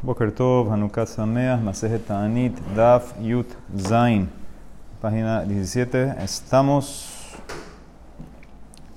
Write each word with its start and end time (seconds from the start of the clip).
Boker 0.00 0.30
Tov, 0.30 0.70
Hanukkah 0.70 1.06
Sameach, 1.06 1.60
Masejet 1.60 2.06
Ta'anit, 2.06 2.52
Daf, 2.76 3.14
Yut, 3.20 3.48
Zain. 3.76 4.28
Página 5.02 5.44
17. 5.44 6.14
Estamos 6.22 7.34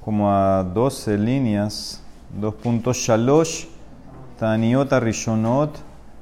como 0.06 0.32
a 0.32 0.64
12 0.64 1.18
líneas, 1.18 2.04
dos 2.30 2.54
puntos. 2.54 2.98
Shalosh, 2.98 3.66
Ta'aniot 4.38 4.92
Rishonot, 4.92 5.76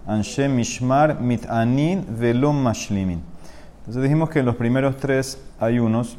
Anshe 0.07 0.47
Mishmar, 0.47 1.19
Mitanin, 1.19 2.05
Velom 2.07 2.55
Mashlimin. 2.55 3.21
Entonces 3.79 4.01
dijimos 4.01 4.29
que 4.29 4.39
en 4.39 4.45
los 4.45 4.55
primeros 4.55 4.95
tres 4.95 5.43
ayunos 5.59 6.17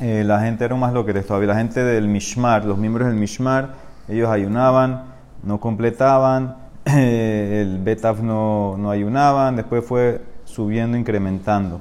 eh, 0.00 0.24
la 0.24 0.40
gente 0.40 0.64
era 0.64 0.74
más 0.74 0.94
lo 0.94 1.04
que 1.04 1.12
todavía. 1.12 1.48
La 1.48 1.56
gente 1.56 1.84
del 1.84 2.08
Mishmar, 2.08 2.64
los 2.64 2.78
miembros 2.78 3.08
del 3.08 3.16
Mishmar, 3.16 3.74
ellos 4.08 4.30
ayunaban, 4.30 5.04
no 5.42 5.60
completaban 5.60 6.64
el 6.86 7.78
Betaf 7.78 8.20
no, 8.20 8.90
ayunaban, 8.90 9.56
después 9.56 9.84
fue 9.84 10.20
subiendo, 10.44 10.96
incrementando. 10.96 11.80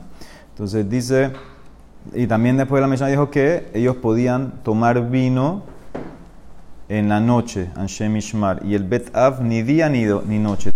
Entonces 0.49 0.89
dice, 0.89 1.31
y 2.13 2.27
también 2.27 2.57
después 2.57 2.81
la 2.81 2.88
Mishnah 2.88 3.07
dijo 3.07 3.30
que 3.30 3.67
ellos 3.73 3.97
podían 3.97 4.53
tomar 4.63 5.09
vino 5.09 5.63
en 6.89 7.09
la 7.09 7.20
noche, 7.20 7.70
Anshe 7.75 8.09
Mishmar, 8.09 8.61
y 8.66 8.73
el 8.73 8.83
Betaf 8.83 9.41
ni 9.41 9.61
día 9.61 9.89
ni, 9.89 10.05
ni 10.27 10.39
noche. 10.39 10.71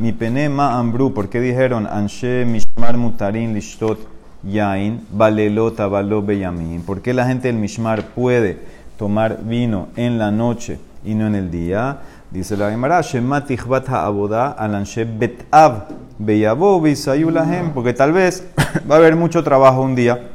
Mi 0.00 0.12
penema 0.12 0.78
ambru, 0.78 1.14
¿por 1.14 1.28
qué 1.28 1.40
dijeron 1.40 1.86
Anshe 1.86 2.44
Mishmar 2.44 2.96
mutarin 2.96 3.54
lishtot 3.54 3.98
yain, 4.42 5.06
balelota 5.12 5.86
balo 5.86 6.20
beyamin? 6.20 6.82
¿Por 6.82 7.00
qué 7.00 7.14
la 7.14 7.26
gente 7.26 7.46
del 7.46 7.58
Mishmar 7.58 8.06
puede 8.06 8.58
tomar 8.98 9.44
vino 9.44 9.88
en 9.94 10.18
la 10.18 10.32
noche 10.32 10.80
y 11.04 11.14
no 11.14 11.28
en 11.28 11.36
el 11.36 11.50
día? 11.52 11.98
Dice 12.32 12.56
la 12.56 12.70
Gemara, 12.70 13.02
porque 17.74 17.92
tal 17.92 18.12
vez 18.12 18.46
va 18.90 18.94
a 18.94 18.98
haber 18.98 19.16
mucho 19.16 19.44
trabajo 19.44 19.82
un 19.82 19.94
día 19.94 20.30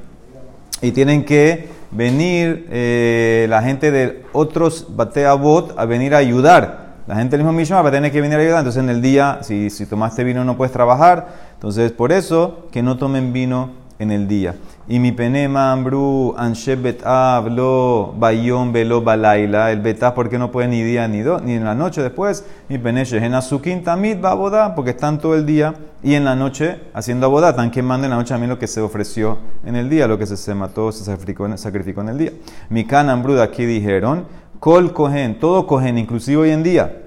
y 0.80 0.92
tienen 0.92 1.26
que 1.26 1.70
venir 1.90 2.68
eh, 2.70 3.48
la 3.50 3.64
gente 3.64 3.90
de 3.90 4.24
otros 4.32 4.86
bateabot 4.96 5.74
a 5.76 5.86
venir 5.86 6.14
a 6.14 6.20
ayudar. 6.20 6.98
La 7.08 7.16
gente 7.16 7.36
del 7.36 7.44
mismo 7.46 7.58
Mishma 7.58 7.82
va 7.82 7.90
a 7.90 7.92
tener 7.92 8.12
que 8.12 8.22
venir 8.22 8.38
a 8.38 8.42
ayudar. 8.42 8.60
Entonces 8.60 8.84
en 8.84 8.90
el 8.90 9.02
día, 9.02 9.40
si, 9.42 9.72
si 9.72 9.88
tomaste 9.88 10.24
vino 10.24 10.44
no 10.44 10.56
puedes 10.56 10.72
trabajar. 10.72 11.30
Entonces 11.56 11.92
por 11.94 12.12
eso 12.12 12.68
que 12.72 12.84
no 12.84 12.98
tomen 12.98 13.34
vino 13.34 13.72
en 13.98 14.12
el 14.12 14.28
día. 14.28 14.54
Y 14.90 15.00
mi 15.00 15.12
penema 15.12 15.74
ambru 15.74 16.34
anshe 16.38 16.78
betav 16.78 17.50
lo 17.50 18.14
bayom 18.18 18.72
velo 18.72 19.02
balaila. 19.02 19.70
El 19.70 19.82
betav 19.82 20.14
porque 20.14 20.38
no 20.38 20.50
puede 20.50 20.70
ni 20.70 20.82
día 20.82 21.10
ni, 21.10 21.20
do, 21.20 21.42
ni 21.42 21.56
en 21.56 21.66
la 21.66 21.76
noche 21.76 22.02
después. 22.02 22.46
Mi 22.70 22.78
peneche 22.78 23.18
en 23.18 23.34
azukin 23.34 23.84
tamid 23.84 24.24
va 24.24 24.34
boda 24.34 24.76
porque 24.76 24.92
están 24.92 25.20
todo 25.20 25.36
el 25.36 25.46
día 25.46 25.74
y 26.02 26.14
en 26.14 26.24
la 26.24 26.36
noche 26.36 26.80
haciendo 26.94 27.26
abodá. 27.26 27.50
Están 27.50 27.70
quemando 27.70 28.06
en 28.06 28.12
la 28.12 28.16
noche 28.16 28.34
a 28.34 28.38
lo 28.38 28.58
que 28.58 28.68
se 28.68 28.80
ofreció 28.80 29.40
en 29.66 29.76
el 29.76 29.90
día, 29.90 30.08
lo 30.08 30.18
que 30.18 30.26
se, 30.26 30.38
se 30.38 30.56
mató, 30.56 30.90
se 30.94 31.04
sacrificó 31.04 32.02
en, 32.02 32.10
el 32.10 32.18
día. 32.18 32.32
Mi 32.70 32.86
can 32.86 33.10
ambru 33.10 33.34
de 33.34 33.44
aquí 33.44 33.66
dijeron, 33.66 34.26
kol 34.62 34.94
kohen, 34.94 35.38
todo 35.38 35.68
kohen, 35.68 35.98
inclusive 35.98 36.38
hoy 36.38 36.52
en 36.52 36.64
día, 36.64 37.02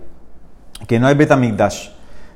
que 0.87 0.99
no 0.99 1.07
hay 1.07 1.15
betamigdash. 1.15 1.89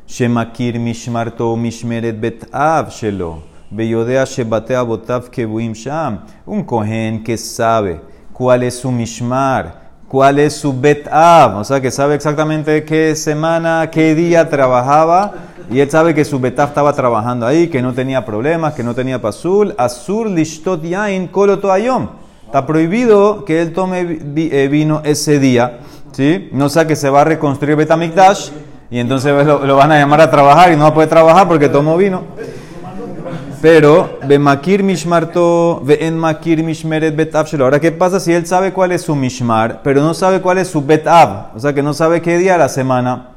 Shemakir 0.07 0.79
mishmarto 0.79 1.55
mishmeret 1.55 2.19
betav 2.19 2.89
shelo. 2.89 3.54
Beyodea 3.75 4.25
Shebate 4.25 4.77
Abotav 4.77 5.31
Kebuim 5.31 5.73
Sham. 5.73 6.21
Un 6.47 6.63
cohen 6.63 7.25
que 7.25 7.37
sabe 7.37 8.01
cuál 8.33 8.63
es 8.63 8.79
su 8.79 8.93
Mishmar, 8.93 9.91
cuál 10.07 10.39
es 10.39 10.55
su 10.55 10.73
Betav. 10.73 11.57
O 11.57 11.65
sea, 11.65 11.81
que 11.81 11.91
sabe 11.91 12.15
exactamente 12.15 12.85
qué 12.85 13.17
semana, 13.17 13.91
qué 13.91 14.15
día 14.15 14.49
trabajaba. 14.49 15.33
Y 15.73 15.81
él 15.81 15.91
sabe 15.91 16.15
que 16.15 16.25
su 16.25 16.39
Betav 16.39 16.69
estaba 16.69 16.93
trabajando 16.93 17.47
ahí, 17.47 17.67
que 17.67 17.83
no 17.83 17.93
tenía 17.93 18.25
problemas, 18.25 18.75
que 18.75 18.85
no 18.85 18.95
tenía 18.95 19.21
pasul. 19.21 19.75
Azur 19.77 20.31
Lishtot 20.31 20.85
Yain 20.85 21.27
Koloto. 21.27 21.75
Está 21.75 22.67
prohibido 22.67 23.45
que 23.45 23.61
él 23.61 23.73
tome 23.73 24.05
vino 24.05 25.01
ese 25.05 25.41
día. 25.41 25.81
¿sí? 26.13 26.49
No 26.53 26.69
sea 26.69 26.87
que 26.87 26.95
se 26.95 27.11
va 27.11 27.23
a 27.23 27.25
reconstruir 27.25 27.75
Betamikdash. 27.75 28.51
Y 28.89 29.01
entonces 29.01 29.45
lo, 29.45 29.67
lo 29.67 29.75
van 29.75 29.91
a 29.91 29.99
llamar 29.99 30.21
a 30.21 30.31
trabajar 30.31 30.71
y 30.71 30.77
no 30.77 30.83
va 30.83 30.91
a 30.91 30.95
poder 30.95 31.09
trabajar 31.09 31.49
porque 31.49 31.69
tomó 31.69 31.97
vino. 31.97 32.23
Pero, 33.65 34.19
makir 34.41 34.83
mishmarto, 34.83 35.83
en 35.89 36.19
makir 36.19 36.63
mishmeret 36.63 37.17
betav 37.17 37.47
Ahora, 37.63 37.81
¿qué 37.81 37.91
pasa 37.91 38.21
si 38.21 38.31
él 38.31 38.47
sabe 38.47 38.75
cuál 38.75 38.93
es 38.93 39.01
su 39.01 39.17
mishmar, 39.17 39.81
pero 39.83 40.03
no 40.03 40.13
sabe 40.13 40.43
cuál 40.43 40.59
es 40.59 40.69
su 40.69 40.85
betav? 40.85 41.57
O 41.57 41.59
sea, 41.59 41.73
que 41.73 41.83
no 41.83 41.95
sabe 41.95 42.21
qué 42.21 42.37
día 42.37 42.53
de 42.53 42.59
la 42.59 42.69
semana 42.69 43.31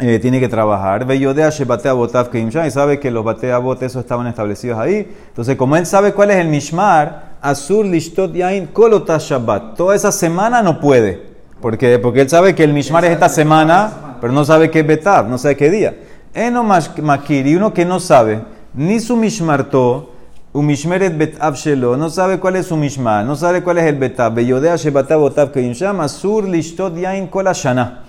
eh, 0.00 0.18
tiene 0.18 0.38
que 0.38 0.50
trabajar. 0.50 1.06
Ve 1.06 1.18
yodea 1.18 1.48
shebatea 1.48 1.94
botav 1.94 2.28
y 2.34 2.70
sabe 2.70 3.00
que 3.00 3.10
los 3.10 3.24
batea 3.24 3.56
bot 3.56 3.82
esos 3.82 4.02
estaban 4.02 4.26
establecidos 4.26 4.78
ahí. 4.78 5.10
Entonces, 5.28 5.56
como 5.56 5.78
él 5.78 5.86
sabe 5.86 6.12
cuál 6.12 6.32
es 6.32 6.36
el 6.36 6.48
mishmar, 6.48 7.36
asur 7.40 7.86
lishtot 7.86 8.34
yain 8.34 8.66
kolota 8.66 9.16
shabbat. 9.16 9.78
Toda 9.78 9.96
esa 9.96 10.12
semana 10.12 10.62
no 10.62 10.78
puede. 10.78 11.22
Porque, 11.62 11.98
porque 11.98 12.20
él 12.20 12.28
sabe 12.28 12.54
que 12.54 12.64
el 12.64 12.74
mishmar 12.74 13.06
es 13.06 13.12
esta 13.12 13.30
semana, 13.30 14.18
pero 14.20 14.30
no 14.30 14.44
sabe 14.44 14.70
qué 14.70 14.80
es 14.80 14.86
betav, 14.86 15.26
no 15.26 15.38
sabe 15.38 15.56
qué 15.56 15.70
día. 15.70 15.94
Eno 16.34 16.62
makir, 16.64 17.46
y 17.46 17.56
uno 17.56 17.72
que 17.72 17.86
no 17.86 17.98
sabe 17.98 18.52
ni 18.74 19.00
su 19.00 19.16
mishmarto, 19.16 20.10
un 20.52 20.66
mishmeret 20.66 21.16
bet 21.16 21.38
shelo, 21.54 21.96
no 21.96 22.10
sabe 22.10 22.38
cuál 22.38 22.56
es 22.56 22.66
su 22.66 22.76
mishmar, 22.76 23.24
no 23.24 23.36
sabe 23.36 23.62
cuál 23.62 23.78
es 23.78 23.84
el 23.84 23.96
betav, 23.96 24.34
beyodea 24.34 24.76
shebatav 24.76 25.22
otav 25.22 25.52
llama 25.52 26.08
sur 26.08 26.44
lishtot 26.48 26.96
yain 26.96 27.28
kol 27.28 27.46
shana. 27.52 28.00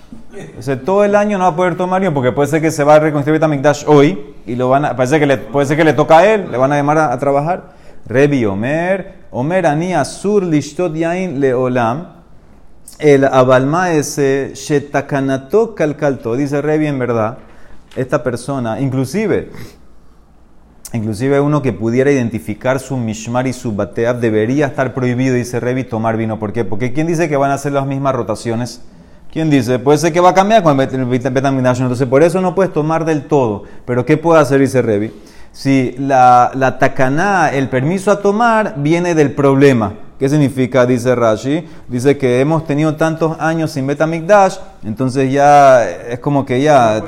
O 0.58 0.62
sea, 0.62 0.80
todo 0.80 1.04
el 1.04 1.16
año 1.16 1.38
no 1.38 1.46
va 1.46 1.52
a 1.52 1.56
poder 1.56 1.76
tomar 1.76 2.02
vino 2.02 2.14
porque 2.14 2.32
puede 2.32 2.48
ser 2.50 2.62
que 2.62 2.72
se 2.72 2.84
va 2.84 2.96
a 2.96 3.00
reconstruir 3.00 3.40
Betamikdash 3.40 3.86
hoy 3.88 4.36
y 4.46 4.56
lo 4.56 4.70
van 4.70 4.86
a, 4.86 4.96
parece 4.96 5.20
que 5.20 5.26
le, 5.26 5.38
puede 5.38 5.66
ser 5.66 5.78
que 5.78 5.84
le 5.84 5.94
toca 5.94 6.20
a 6.20 6.26
él, 6.26 6.52
le 6.52 6.58
van 6.58 6.72
a 6.72 6.76
llamar 6.76 6.98
a, 6.98 7.18
trabajar. 7.18 7.74
Rebi 8.06 8.46
Omer, 8.46 9.26
Omer 9.32 9.66
ani 9.66 9.94
sur 10.06 10.44
lishtot 10.44 10.94
yain 10.94 11.40
leolam, 11.40 12.10
el 13.00 13.24
abalma 13.26 13.92
ese 13.92 14.52
shetakanato 14.56 15.74
kalkalto, 15.74 16.36
dice 16.36 16.62
Rebi 16.62 16.88
en 16.88 17.00
verdad, 17.00 17.38
esta 17.96 18.22
persona, 18.22 18.80
inclusive 18.80 19.52
Inclusive 20.94 21.42
uno 21.42 21.62
que 21.62 21.74
pudiera 21.74 22.12
identificar 22.12 22.80
su 22.80 22.96
mishmar 22.96 23.48
y 23.48 23.54
su 23.54 23.76
bateab 23.76 24.20
debería 24.20 24.68
estar 24.68 24.94
prohibido, 24.94 25.36
dice 25.36 25.60
Revi, 25.60 25.84
tomar 25.84 26.16
vino. 26.16 26.40
¿Por 26.40 26.54
qué? 26.54 26.64
Porque 26.64 26.94
¿quién 26.94 27.08
dice 27.08 27.28
que 27.28 27.38
van 27.38 27.52
a 27.52 27.56
hacer 27.56 27.74
las 27.74 27.86
mismas 27.86 28.16
rotaciones? 28.16 28.82
¿Quién 29.32 29.50
dice? 29.50 29.80
Puede 29.80 29.98
ser 29.98 30.14
que 30.14 30.22
va 30.22 30.30
a 30.30 30.34
cambiar 30.34 30.64
con 30.64 30.80
el 30.80 31.06
Betamigdash. 31.06 31.82
Entonces, 31.82 32.08
por 32.08 32.24
eso 32.24 32.40
no 32.40 32.56
puedes 32.56 32.72
tomar 32.72 33.04
del 33.04 33.26
todo. 33.26 33.64
Pero 33.86 34.06
¿qué 34.06 34.16
puede 34.16 34.40
hacer, 34.40 34.62
dice 34.62 34.82
Revi? 34.82 35.12
Si 35.52 35.96
la, 35.98 36.52
la 36.54 36.80
tacaná, 36.80 37.50
el 37.50 37.68
permiso 37.68 38.12
a 38.12 38.22
tomar, 38.22 38.76
viene 38.78 39.14
del 39.16 39.34
problema. 39.34 39.94
¿Qué 40.18 40.30
significa? 40.30 40.86
Dice 40.86 41.14
Rashi. 41.14 41.68
Dice 41.88 42.18
que 42.18 42.40
hemos 42.40 42.66
tenido 42.66 42.96
tantos 42.96 43.36
años 43.40 43.72
sin 43.72 43.86
Betamigdash, 43.86 44.58
entonces 44.84 45.32
ya 45.32 45.90
es 45.90 46.20
como 46.20 46.46
que 46.46 46.62
ya 46.62 47.02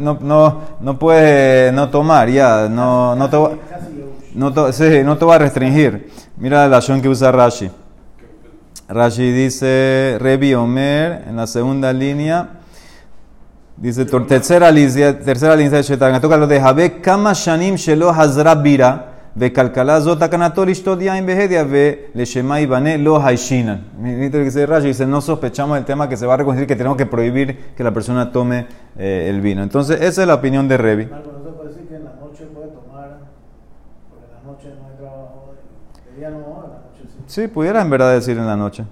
no, 0.00 0.18
no, 0.20 0.60
no 0.80 0.98
puedes 0.98 1.72
no 1.72 1.88
tomar, 1.90 2.28
ya 2.28 2.68
no, 2.68 3.14
no, 3.14 3.30
te, 3.30 3.36
no, 4.34 4.52
te, 4.52 5.04
no 5.04 5.16
te 5.16 5.24
va 5.24 5.34
a 5.36 5.38
restringir. 5.38 6.10
Mira 6.36 6.66
la 6.66 6.78
acción 6.78 7.00
que 7.00 7.08
usa 7.08 7.30
Rashi. 7.30 7.70
Rashi 8.88 9.32
dice, 9.32 10.18
Rebi 10.20 10.54
Omer, 10.54 11.24
en 11.26 11.36
la 11.36 11.46
segunda 11.46 11.92
línea, 11.92 12.48
dice, 13.76 14.04
tercera 14.04 14.70
línea, 14.70 15.18
tercera 15.20 15.56
línea 15.56 15.70
de 15.70 15.82
Shetan, 15.82 16.20
toca 16.20 16.36
lo 16.36 16.46
de 16.46 16.60
Habe, 16.60 17.00
Kama 17.00 17.32
Shanim 17.32 17.76
Shelo 17.76 18.10
Hazra 18.10 18.54
Bira, 18.56 19.13
Becalcalá 19.36 20.00
zota 20.00 20.30
canatoris 20.30 20.84
todia 20.84 21.18
en 21.18 21.26
vejedia 21.26 21.64
ve 21.64 22.10
le 22.14 22.24
shema 22.24 22.60
ibané 22.60 22.98
lo 22.98 23.18
haishinan. 23.20 23.82
Miren 23.98 24.30
que 24.30 24.50
se 24.50 24.64
raya 24.64 24.86
dice, 24.86 25.06
no 25.06 25.20
sospechamos 25.20 25.74
del 25.76 25.84
tema 25.84 26.08
que 26.08 26.16
se 26.16 26.24
va 26.24 26.34
a 26.34 26.36
reconocer 26.36 26.68
que 26.68 26.76
tenemos 26.76 26.96
que 26.96 27.06
prohibir 27.06 27.74
que 27.76 27.82
la 27.82 27.92
persona 27.92 28.30
tome 28.30 28.68
eh, 28.96 29.26
el 29.28 29.40
vino. 29.40 29.64
Entonces, 29.64 30.00
esa 30.00 30.22
es 30.22 30.28
la 30.28 30.34
opinión 30.34 30.68
de 30.68 30.76
Revi. 30.76 31.06
Marco, 31.06 31.32
¿no 31.32 31.44
se 31.44 31.50
puede 31.50 31.68
decir 31.70 31.88
que 31.88 31.96
en 31.96 32.04
la 32.04 32.14
noche 32.14 32.44
puede 32.54 32.68
tomar? 32.68 33.18
Porque 34.08 34.24
en 34.24 34.32
la 34.32 34.52
noche 34.52 34.68
no 34.80 34.88
hay 34.88 34.96
trabajo, 34.98 35.54
de 36.12 36.16
día 36.16 36.30
no, 36.30 36.36
en 36.36 36.70
la 36.70 36.78
noche 36.78 37.02
sí. 37.08 37.18
Sí, 37.26 37.48
pudiera 37.48 37.82
en 37.82 37.90
verdad 37.90 38.12
decir 38.12 38.38
en 38.38 38.46
la 38.46 38.56
noche. 38.56 38.84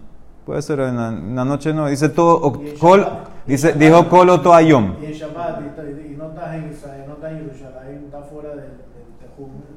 Puede 0.45 0.61
ser 0.61 0.81
en 0.81 0.97
la, 0.97 1.09
en 1.11 1.37
la 1.37 1.45
noche 1.45 1.73
no. 1.73 1.87
Dice 1.87 2.09
todo, 2.09 2.61
col, 2.81 3.07
dice, 3.47 3.75
dijo 3.75 4.09
colo 4.09 4.41
toayom. 4.41 4.97
Y 5.01 5.05
en 5.05 5.13
Shabbat, 5.13 5.61
y, 5.61 6.17
no 6.17 6.31
estás 6.31 6.55
en 6.57 6.69
Israel, 6.73 7.05
no 7.07 7.15
estás 7.15 7.31
en 7.31 7.39
Jerusalén, 7.39 8.03
estás 8.07 8.29
fuera 8.29 8.49
del, 8.51 8.59
del, 8.59 9.72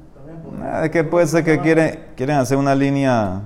es 0.84 0.90
que 0.90 1.04
puede 1.04 1.28
ser 1.28 1.44
que 1.44 1.60
quieren, 1.60 2.00
quieren 2.16 2.38
hacer 2.38 2.58
una 2.58 2.76
línea 2.76 3.42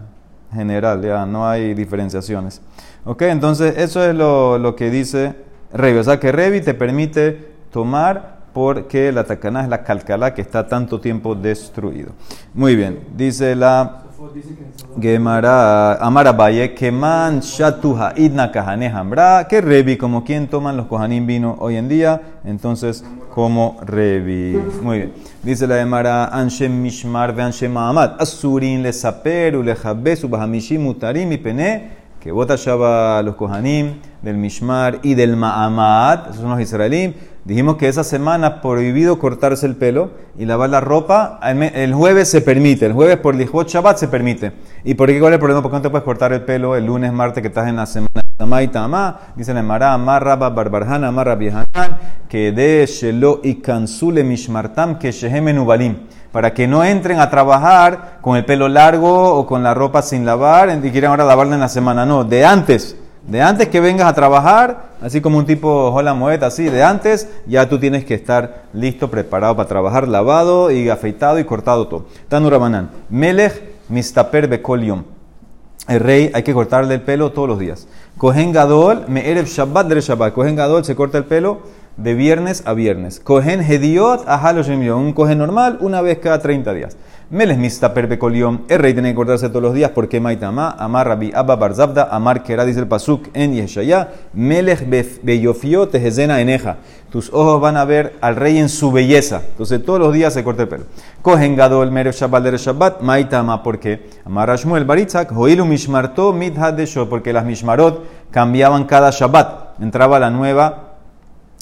general, 0.53 1.01
ya 1.01 1.25
no 1.25 1.47
hay 1.47 1.73
diferenciaciones. 1.73 2.61
Ok, 3.05 3.23
entonces 3.23 3.77
eso 3.77 4.03
es 4.03 4.15
lo, 4.15 4.57
lo 4.57 4.75
que 4.75 4.89
dice 4.89 5.35
Revi. 5.73 5.99
O 5.99 6.03
sea 6.03 6.19
que 6.19 6.31
Revi 6.31 6.61
te 6.61 6.73
permite 6.73 7.53
tomar 7.71 8.39
porque 8.53 9.11
la 9.11 9.23
tacaná 9.23 9.61
es 9.61 9.69
la 9.69 9.83
calcalá 9.83 10.33
que 10.33 10.41
está 10.41 10.67
tanto 10.67 10.99
tiempo 10.99 11.35
destruido. 11.35 12.11
Muy 12.53 12.75
bien, 12.75 12.99
dice 13.15 13.55
la... 13.55 14.03
Gemara, 14.99 15.95
Amara 15.95 16.31
Baye, 16.33 16.73
Keman 16.73 17.41
Shatuha 17.41 18.13
Idna 18.17 18.51
Kahane 18.51 18.89
Hambra, 18.89 19.47
que 19.47 19.61
Revi, 19.61 19.97
como 19.97 20.23
quien 20.23 20.47
toman 20.47 20.77
los 20.77 20.87
Kohanim 20.87 21.25
vino 21.25 21.55
hoy 21.59 21.75
en 21.75 21.87
día, 21.87 22.21
entonces 22.43 23.03
como 23.33 23.77
Revi. 23.81 24.59
Muy 24.81 24.97
bien. 24.97 25.13
Dice 25.43 25.67
la 25.67 25.77
Gemara, 25.77 26.25
Anshem 26.25 26.81
Mishmar 26.81 27.33
ve 27.33 27.43
Anshem 27.43 27.71
Mahamad, 27.71 28.21
Asurin 28.21 28.83
le 28.83 28.91
Saperu 28.91 29.63
le 29.63 29.75
Jabesu 29.75 30.27
Bahamishim 30.27 30.81
Mutarim 30.81 31.31
y 31.31 31.37
Pene, 31.37 31.89
que 32.19 32.31
vota 32.31 32.55
los 33.21 33.35
Kohanim 33.35 33.93
del 34.21 34.37
Mishmar 34.37 34.99
y 35.03 35.13
del 35.13 35.35
Mahamad, 35.35 36.29
esos 36.29 36.41
son 36.41 36.49
los 36.49 36.59
israelíes. 36.59 37.15
Dijimos 37.49 37.77
que 37.77 37.87
esa 37.87 38.03
semana 38.03 38.61
prohibido 38.61 39.17
cortarse 39.17 39.65
el 39.65 39.75
pelo 39.75 40.11
y 40.37 40.45
lavar 40.45 40.69
la 40.69 40.81
ropa. 40.81 41.39
El 41.41 41.95
jueves 41.95 42.29
se 42.29 42.41
permite, 42.41 42.85
el 42.85 42.93
jueves 42.93 43.17
por 43.17 43.33
Lijot 43.33 43.67
Shabbat 43.67 43.97
se 43.97 44.07
permite. 44.07 44.51
¿Y 44.83 44.93
por 44.93 45.09
qué 45.09 45.19
cuál 45.19 45.33
es 45.33 45.37
el 45.37 45.39
problema? 45.39 45.63
Porque 45.63 45.77
no 45.77 45.81
te 45.81 45.89
puedes 45.89 46.05
cortar 46.05 46.31
el 46.31 46.43
pelo 46.43 46.75
el 46.75 46.85
lunes, 46.85 47.11
martes 47.11 47.41
que 47.41 47.47
estás 47.47 47.67
en 47.67 47.77
la 47.77 47.87
semana. 47.87 48.21
Tamá 48.37 48.61
y 48.61 48.67
tamá, 48.67 49.33
dice 49.35 49.51
la 49.55 49.61
Emara, 49.61 49.93
Amarra 49.93 50.35
Barbarjana, 50.35 51.07
Amarra 51.07 51.33
Viehanan, 51.33 51.97
que 52.29 52.51
de 52.51 52.85
Shelo 52.85 53.39
y 53.43 53.55
Kansule 53.55 54.23
Mishmartam, 54.23 54.99
que 54.99 55.11
Shehem 55.11 55.57
Ubalim. 55.57 56.01
Para 56.31 56.53
que 56.53 56.67
no 56.67 56.83
entren 56.83 57.19
a 57.19 57.31
trabajar 57.31 58.19
con 58.21 58.37
el 58.37 58.45
pelo 58.45 58.69
largo 58.69 59.33
o 59.33 59.47
con 59.47 59.63
la 59.63 59.73
ropa 59.73 60.03
sin 60.03 60.23
lavar 60.23 60.69
y 60.83 60.91
quieran 60.91 61.09
ahora 61.09 61.25
lavarla 61.25 61.55
en 61.55 61.61
la 61.61 61.69
semana. 61.69 62.05
No, 62.05 62.23
de 62.23 62.45
antes. 62.45 62.95
De 63.29 63.43
antes 63.43 63.67
que 63.67 63.79
vengas 63.79 64.07
a 64.07 64.13
trabajar, 64.13 64.89
así 65.01 65.21
como 65.21 65.37
un 65.37 65.45
tipo 65.45 65.69
hola 65.91 66.15
moeta, 66.15 66.47
así, 66.47 66.63
de 66.63 66.81
antes, 66.81 67.29
ya 67.45 67.69
tú 67.69 67.79
tienes 67.79 68.03
que 68.03 68.15
estar 68.15 68.63
listo, 68.73 69.11
preparado 69.11 69.55
para 69.55 69.69
trabajar, 69.69 70.07
lavado 70.07 70.71
y 70.71 70.89
afeitado 70.89 71.37
y 71.37 71.43
cortado 71.43 71.87
todo. 71.87 72.07
Tanur 72.27 72.53
Rabanán. 72.53 72.89
Melech 73.07 73.61
mistaper 73.87 74.47
bekolium. 74.47 75.03
El 75.87 75.99
rey 75.99 76.31
hay 76.33 76.41
que 76.41 76.55
cortarle 76.55 76.95
el 76.95 77.01
pelo 77.01 77.31
todos 77.31 77.47
los 77.47 77.59
días. 77.59 77.87
Cohen 78.17 78.51
Gadol, 78.51 79.05
me 79.07 79.29
erev 79.29 79.45
Shabbat 79.45 79.87
del 79.87 80.01
Shabbat. 80.01 80.33
Cohen 80.33 80.55
Gadol 80.55 80.83
se 80.83 80.95
corta 80.95 81.19
el 81.19 81.25
pelo 81.25 81.59
de 82.01 82.13
viernes 82.13 82.63
a 82.65 82.73
viernes. 82.73 83.19
Cohen 83.19 83.61
Hediot. 83.61 84.25
Un 84.95 85.13
cohen 85.13 85.37
normal, 85.37 85.77
una 85.81 86.01
vez 86.01 86.19
cada 86.19 86.39
30 86.39 86.73
días. 86.73 86.97
Meles 87.29 87.59
mistaper 87.59 88.07
bekolium. 88.07 88.61
El 88.69 88.79
rey 88.79 88.93
tiene 88.93 89.09
que 89.09 89.15
cortarse 89.15 89.49
todos 89.49 89.61
los 89.61 89.73
días 89.73 89.91
porque 89.93 90.19
maitama. 90.19 90.71
Amar 90.71 91.07
Rabbi 91.07 91.31
Abba 91.35 91.57
Barzabda. 91.57 92.07
Amar 92.09 92.41
Kera 92.41 92.65
dice 92.65 92.79
el 92.79 92.87
pasuk 92.87 93.27
en 93.33 93.53
Yeshaya. 93.53 94.09
Melech 94.33 94.87
beyofiot 95.21 95.91
tehezena 95.91 96.41
eneja. 96.41 96.77
Tus 97.11 97.31
ojos 97.31 97.61
van 97.61 97.77
a 97.77 97.85
ver 97.85 98.15
al 98.21 98.35
rey 98.35 98.57
en 98.57 98.69
su 98.69 98.91
belleza. 98.91 99.41
Entonces 99.51 99.83
todos 99.83 99.99
los 99.99 100.13
días 100.13 100.33
se 100.33 100.43
corta 100.43 100.63
el 100.63 100.69
pelo. 100.69 100.85
Cohen 101.21 101.55
Gadol, 101.55 101.91
Merev 101.91 102.15
Shabbat 102.15 102.43
del 102.43 102.57
Shabbat. 102.57 103.01
Maitama 103.01 103.61
porque 103.61 104.07
Amar 104.25 104.57
Shmuel 104.57 104.85
Baritzak. 104.85 105.31
Hoilu 105.31 105.65
mishmarto 105.65 106.33
midhad 106.33 106.73
de 106.73 106.87
Shot, 106.87 107.09
Porque 107.09 107.31
las 107.31 107.45
mishmarot 107.45 108.05
cambiaban 108.31 108.85
cada 108.85 109.11
Shabbat. 109.11 109.79
Entraba 109.81 110.19
la 110.19 110.31
nueva 110.31 110.88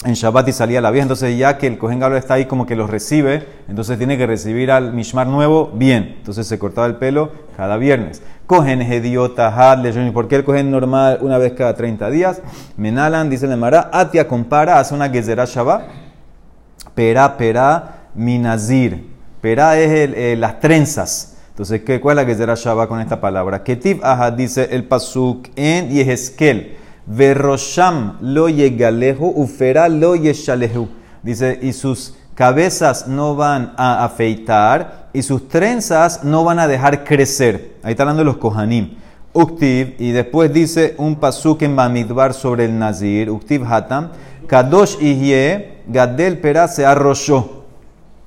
en 0.04 0.14
Shabbat 0.14 0.48
y 0.48 0.52
salía 0.52 0.80
la 0.80 0.90
vieja. 0.90 1.02
Entonces, 1.02 1.36
ya 1.36 1.58
que 1.58 1.66
el 1.66 1.76
Kohen 1.78 1.98
Gadol 1.98 2.18
está 2.18 2.34
ahí 2.34 2.44
como 2.46 2.66
que 2.66 2.76
los 2.76 2.88
recibe, 2.88 3.46
entonces 3.68 3.98
tiene 3.98 4.16
que 4.16 4.26
recibir 4.26 4.70
al 4.70 4.92
Mishmar 4.92 5.26
nuevo 5.26 5.72
bien. 5.74 6.14
Entonces 6.18 6.46
se 6.46 6.58
cortaba 6.58 6.86
el 6.86 6.96
pelo 6.96 7.32
cada 7.56 7.76
viernes. 7.76 8.22
Kohen 8.46 8.80
Hediota 8.80 9.48
Had 9.48 9.82
Lejonim. 9.82 10.12
¿Por 10.12 10.28
qué 10.28 10.36
el 10.36 10.44
Kohen 10.44 10.70
normal 10.70 11.18
una 11.20 11.36
vez 11.38 11.52
cada 11.54 11.74
30 11.74 12.10
días? 12.10 12.40
Menalan, 12.76 13.28
dice 13.28 13.46
el 13.46 13.56
Mara, 13.56 13.90
Atia 13.92 14.28
compara, 14.28 14.78
hace 14.78 14.94
una 14.94 15.08
Gezerah 15.10 15.44
Shabbat. 15.46 15.82
Pera, 16.94 17.36
pera, 17.36 18.08
minazir. 18.14 19.08
Pera 19.40 19.78
es 19.78 19.90
el- 19.90 20.14
eh, 20.14 20.36
las 20.36 20.60
trenzas. 20.60 21.36
Entonces, 21.50 21.82
¿qué, 21.82 22.00
¿cuál 22.00 22.18
es 22.18 22.24
la 22.24 22.32
Gezerah 22.32 22.54
Shabbat 22.54 22.88
con 22.88 23.00
esta 23.00 23.20
palabra? 23.20 23.62
Ketiv 23.64 24.00
Ahad 24.04 24.32
dice 24.34 24.68
el 24.70 24.84
Pasuk 24.84 25.48
en 25.56 25.90
Yehezkel. 25.90 26.76
Verrosham 27.08 28.18
lo 28.20 28.48
yegalehu, 28.48 29.32
ufera 29.34 29.88
lo 29.88 30.14
yeshalehu. 30.14 30.88
Dice, 31.22 31.58
y 31.62 31.72
sus 31.72 32.14
cabezas 32.34 33.08
no 33.08 33.34
van 33.34 33.72
a 33.76 34.04
afeitar 34.04 35.08
y 35.12 35.22
sus 35.22 35.48
trenzas 35.48 36.22
no 36.22 36.44
van 36.44 36.58
a 36.58 36.68
dejar 36.68 37.02
crecer. 37.02 37.76
Ahí 37.82 37.92
está 37.92 38.04
hablando 38.04 38.20
de 38.20 38.26
los 38.26 38.36
kohanim. 38.36 38.96
Uktiv, 39.32 39.96
y 39.98 40.12
después 40.12 40.52
dice 40.52 40.94
un 40.98 41.16
pasuk 41.16 41.62
en 41.62 41.76
Bamidbar 41.76 42.34
sobre 42.34 42.64
el 42.64 42.78
Nazir, 42.78 43.30
Uktiv 43.30 43.64
Hatam, 43.64 44.10
Kadosh 44.46 44.96
Ihye, 45.00 45.80
Gadel 45.86 46.38
Pera 46.38 46.68
se 46.68 46.86
arrolló. 46.86 47.64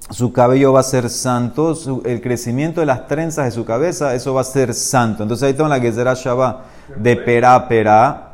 Su 0.09 0.33
cabello 0.33 0.73
va 0.73 0.81
a 0.81 0.83
ser 0.83 1.09
santo, 1.09 1.73
el 2.05 2.21
crecimiento 2.21 2.81
de 2.81 2.85
las 2.85 3.07
trenzas 3.07 3.45
de 3.45 3.51
su 3.51 3.63
cabeza, 3.63 4.13
eso 4.13 4.33
va 4.33 4.41
a 4.41 4.45
ser 4.45 4.73
santo. 4.73 5.23
Entonces 5.23 5.43
ahí 5.43 5.51
está 5.51 5.67
la 5.67 5.79
Gezerah 5.79 6.13
Shabbat 6.13 6.57
de 6.97 7.15
Pera 7.15 7.67
Pera, 7.67 8.30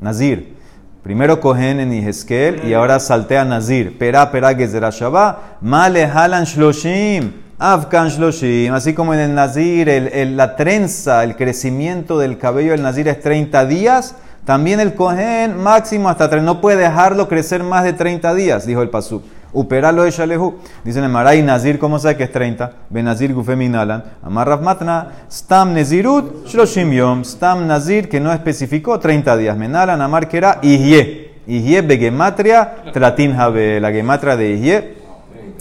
Nazir. 0.00 0.56
Primero 1.02 1.40
cogen 1.40 1.80
en 1.80 1.90
Yehezkel 1.90 2.66
y 2.68 2.74
ahora 2.74 3.00
saltea 3.00 3.44
Nazir. 3.44 3.98
Pera, 3.98 4.30
pera, 4.30 4.54
gezerah 4.54 4.90
Shabbat. 4.90 5.38
Male 5.60 6.04
halan 6.06 6.44
shloshim. 6.44 7.32
Afkan 7.58 8.08
shloshim. 8.08 8.72
Así 8.74 8.94
como 8.94 9.14
en 9.14 9.20
el 9.20 9.34
Nazir, 9.34 9.88
el- 9.88 10.36
la 10.36 10.54
trenza, 10.56 11.24
el 11.24 11.34
crecimiento 11.36 12.18
del 12.18 12.38
cabello 12.38 12.72
del 12.72 12.82
Nazir 12.82 13.08
es 13.08 13.20
30 13.20 13.64
días. 13.64 14.14
También 14.44 14.80
el 14.80 14.94
cohen 14.94 15.56
máximo 15.56 16.08
hasta 16.08 16.28
3. 16.30 16.42
No 16.42 16.60
puede 16.60 16.78
dejarlo 16.82 17.28
crecer 17.28 17.62
más 17.62 17.84
de 17.84 17.92
30 17.92 18.34
días, 18.34 18.66
dijo 18.66 18.82
el 18.82 18.90
Pasuk. 18.90 19.22
Uperalo 19.52 20.04
de 20.04 20.10
Shalehu. 20.10 20.58
Dice 20.84 21.00
el 21.00 21.08
Maray 21.08 21.42
Nazir, 21.42 21.78
¿cómo 21.78 21.98
sabe 21.98 22.16
que 22.16 22.24
es 22.24 22.32
30? 22.32 22.72
Benazir 22.90 23.32
Gufeminalan. 23.32 24.04
Amarraf 24.22 24.60
Matna. 24.60 25.08
Stam 25.30 25.72
Nezirut. 25.72 26.46
Shloshim 26.46 26.92
Yom. 26.92 27.24
Stam 27.24 27.66
Nazir, 27.66 28.08
que 28.08 28.20
no 28.20 28.32
especificó 28.32 28.98
30 28.98 29.36
días. 29.36 29.56
Menalan, 29.56 30.00
Amar 30.02 30.28
que 30.28 30.36
era 30.36 30.58
Ihye. 30.62 31.42
Ihye 31.46 31.82
Begematria. 31.82 32.76
Tratin 32.92 33.34
Habe. 33.34 33.80
La 33.80 33.90
gematria 33.90 34.36
de 34.36 34.52
Ihye 34.52 34.98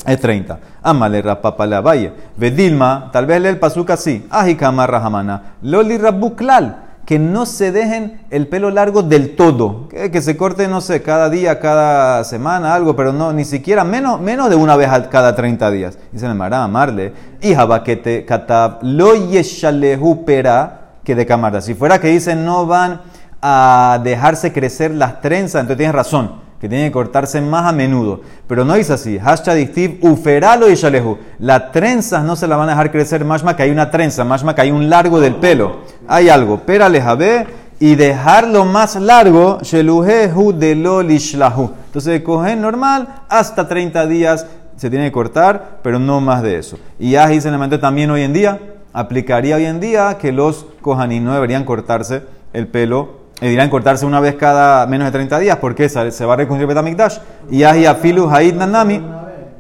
es 0.06 0.19
30. 0.19 0.60
Amale 0.83 1.22
Rapapala 1.22 1.81
Valle. 1.81 2.12
Vedilma, 2.36 3.10
tal 3.12 3.25
vez 3.25 3.42
lee 3.42 3.50
el 3.50 3.60
pasuk 3.60 3.90
así. 3.90 4.25
Ajikama 4.30 4.86
Rahamana. 4.88 5.56
Loli 5.62 5.98
Rabuklal. 5.98 6.87
Que 7.07 7.18
no 7.18 7.48
se 7.48 7.71
dejen 7.71 8.21
el 8.30 8.48
pelo 8.48 8.69
largo 8.69 9.01
del 9.01 9.36
todo. 9.36 9.89
Que, 9.89 10.21
se 10.21 10.38
corte, 10.38 10.68
no 10.68 10.81
sé, 10.81 11.01
cada 11.01 11.31
día, 11.31 11.59
cada 11.59 12.24
semana, 12.24 12.75
algo, 12.75 12.95
pero 12.95 13.13
no, 13.13 13.33
ni 13.33 13.45
siquiera 13.45 13.83
menos, 13.83 14.21
menos 14.21 14.51
de 14.51 14.56
una 14.56 14.75
vez 14.75 14.92
cada 15.09 15.36
30 15.36 15.71
días. 15.71 15.98
Dice 16.12 16.27
el 16.27 16.36
Mará, 16.36 16.63
amarle. 16.63 17.13
Y 17.42 17.56
Jabaquete 17.56 18.25
Katab. 18.25 18.83
Lo 18.83 19.15
yeshalehu. 19.15 20.25
Que 21.04 21.15
de 21.15 21.25
camarada. 21.25 21.62
Si 21.62 21.74
fuera 21.74 22.00
que 22.00 22.09
dicen 22.09 22.45
no 22.45 22.68
van 22.68 23.01
a 23.42 24.00
dejarse 24.04 24.54
crecer 24.54 24.92
las 24.92 25.21
trenzas, 25.21 25.62
entonces 25.62 25.77
tienes 25.77 25.95
razón 25.95 26.47
que 26.59 26.68
tiene 26.68 26.86
que 26.86 26.92
cortarse 26.92 27.39
más 27.42 27.65
a 27.65 27.71
menudo. 27.71 28.21
Pero 28.48 28.65
no 28.65 28.75
es 28.75 28.89
así. 28.89 29.19
Hashtag 29.19 29.57
dictiv, 29.57 29.99
uferalo 30.02 30.69
y 30.69 30.76
shalehu. 30.76 31.18
Las 31.40 31.71
trenzas 31.71 32.23
no 32.23 32.35
se 32.35 32.47
la 32.47 32.57
van 32.57 32.69
a 32.69 32.71
dejar 32.71 32.92
crecer 32.92 33.23
más 33.23 33.44
que 33.44 33.64
hay 33.64 33.71
una 33.71 33.92
trenza, 33.92 34.23
más 34.23 34.44
que 34.44 34.61
hay 34.61 34.71
un 34.71 34.90
largo 34.90 35.19
del 35.19 35.35
pelo. 35.35 35.78
Hay 36.07 36.30
algo. 36.30 36.59
Pérale 36.61 37.02
jabe 37.02 37.47
y 37.80 37.95
dejarlo 37.95 38.66
más 38.66 38.95
largo, 38.95 39.59
sheluhehu 39.61 40.54
de 40.54 40.76
lo 40.76 41.04
lishlahu. 41.04 41.71
Entonces, 41.85 42.21
coger 42.21 42.57
normal 42.57 43.23
hasta 43.30 43.68
30 43.68 44.07
días 44.07 44.47
se 44.76 44.90
tiene 44.90 45.06
que 45.06 45.11
cortar, 45.11 45.80
pero 45.83 45.99
no 45.99 46.21
más 46.21 46.42
de 46.42 46.57
eso. 46.57 46.78
Y 46.99 47.16
dice 47.16 47.49
en 47.49 47.61
el 47.61 47.80
también 47.80 48.09
hoy 48.09 48.23
en 48.23 48.33
día, 48.33 48.59
aplicaría 48.94 49.57
hoy 49.57 49.66
en 49.66 49.80
día 49.80 50.18
que 50.19 50.31
los 50.31 50.66
kohanim 50.81 51.23
no 51.23 51.33
deberían 51.33 51.66
cortarse 51.66 52.23
el 52.54 52.68
pelo 52.68 53.27
dirán 53.42 53.70
cortarse 53.70 54.06
una 54.06 54.20
vez 54.20 54.36
cada 54.36 54.86
menos 54.88 55.06
de 55.06 55.12
30 55.12 55.40
días, 55.40 55.58
porque 55.58 55.88
se 55.90 56.26
va 56.26 56.34
a 56.34 56.38
reconstruir 56.38 56.68
Betamikdash. 56.68 57.18
Y 57.52 57.64
ahi 57.64 57.86
afilu 57.86 58.30
haid 58.30 58.56
nanami. 58.56 59.00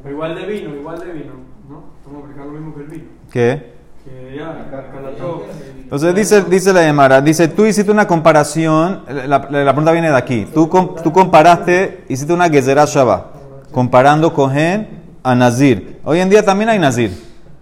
Pero 0.03 0.15
igual 0.15 0.35
de 0.35 0.45
vino, 0.45 0.75
igual 0.75 0.99
de 0.99 1.11
vino, 1.11 1.33
¿no? 1.69 1.83
Estamos 1.99 2.23
aplicando 2.23 2.53
lo 2.53 2.59
mismo 2.59 2.73
que 2.75 2.81
el 2.81 2.87
vino. 2.87 3.03
¿qué? 3.31 3.73
Que 4.03 4.35
ya, 4.37 4.67
calató. 4.93 5.43
Entonces 5.83 6.15
dice, 6.15 6.41
dice 6.43 6.73
la 6.73 6.85
Emara, 6.87 7.21
dice, 7.21 7.47
tú 7.47 7.65
hiciste 7.65 7.91
una 7.91 8.07
comparación, 8.07 9.03
la, 9.07 9.25
la- 9.49 9.63
la 9.63 9.71
pregunta 9.73 9.91
viene 9.91 10.09
de 10.09 10.17
aquí, 10.17 10.45
tú, 10.53 10.67
com- 10.67 10.95
tú 11.01 11.13
comparaste, 11.13 12.03
hiciste 12.09 12.33
una 12.33 12.49
Gezerah 12.49 12.85
Shabbat, 12.85 13.25
comparando 13.71 14.33
Cohen 14.33 14.87
a 15.23 15.33
Nazir. 15.35 15.99
Hoy 16.03 16.19
en 16.19 16.29
día 16.29 16.43
también 16.43 16.69
hay 16.69 16.79
Nazir. 16.79 17.11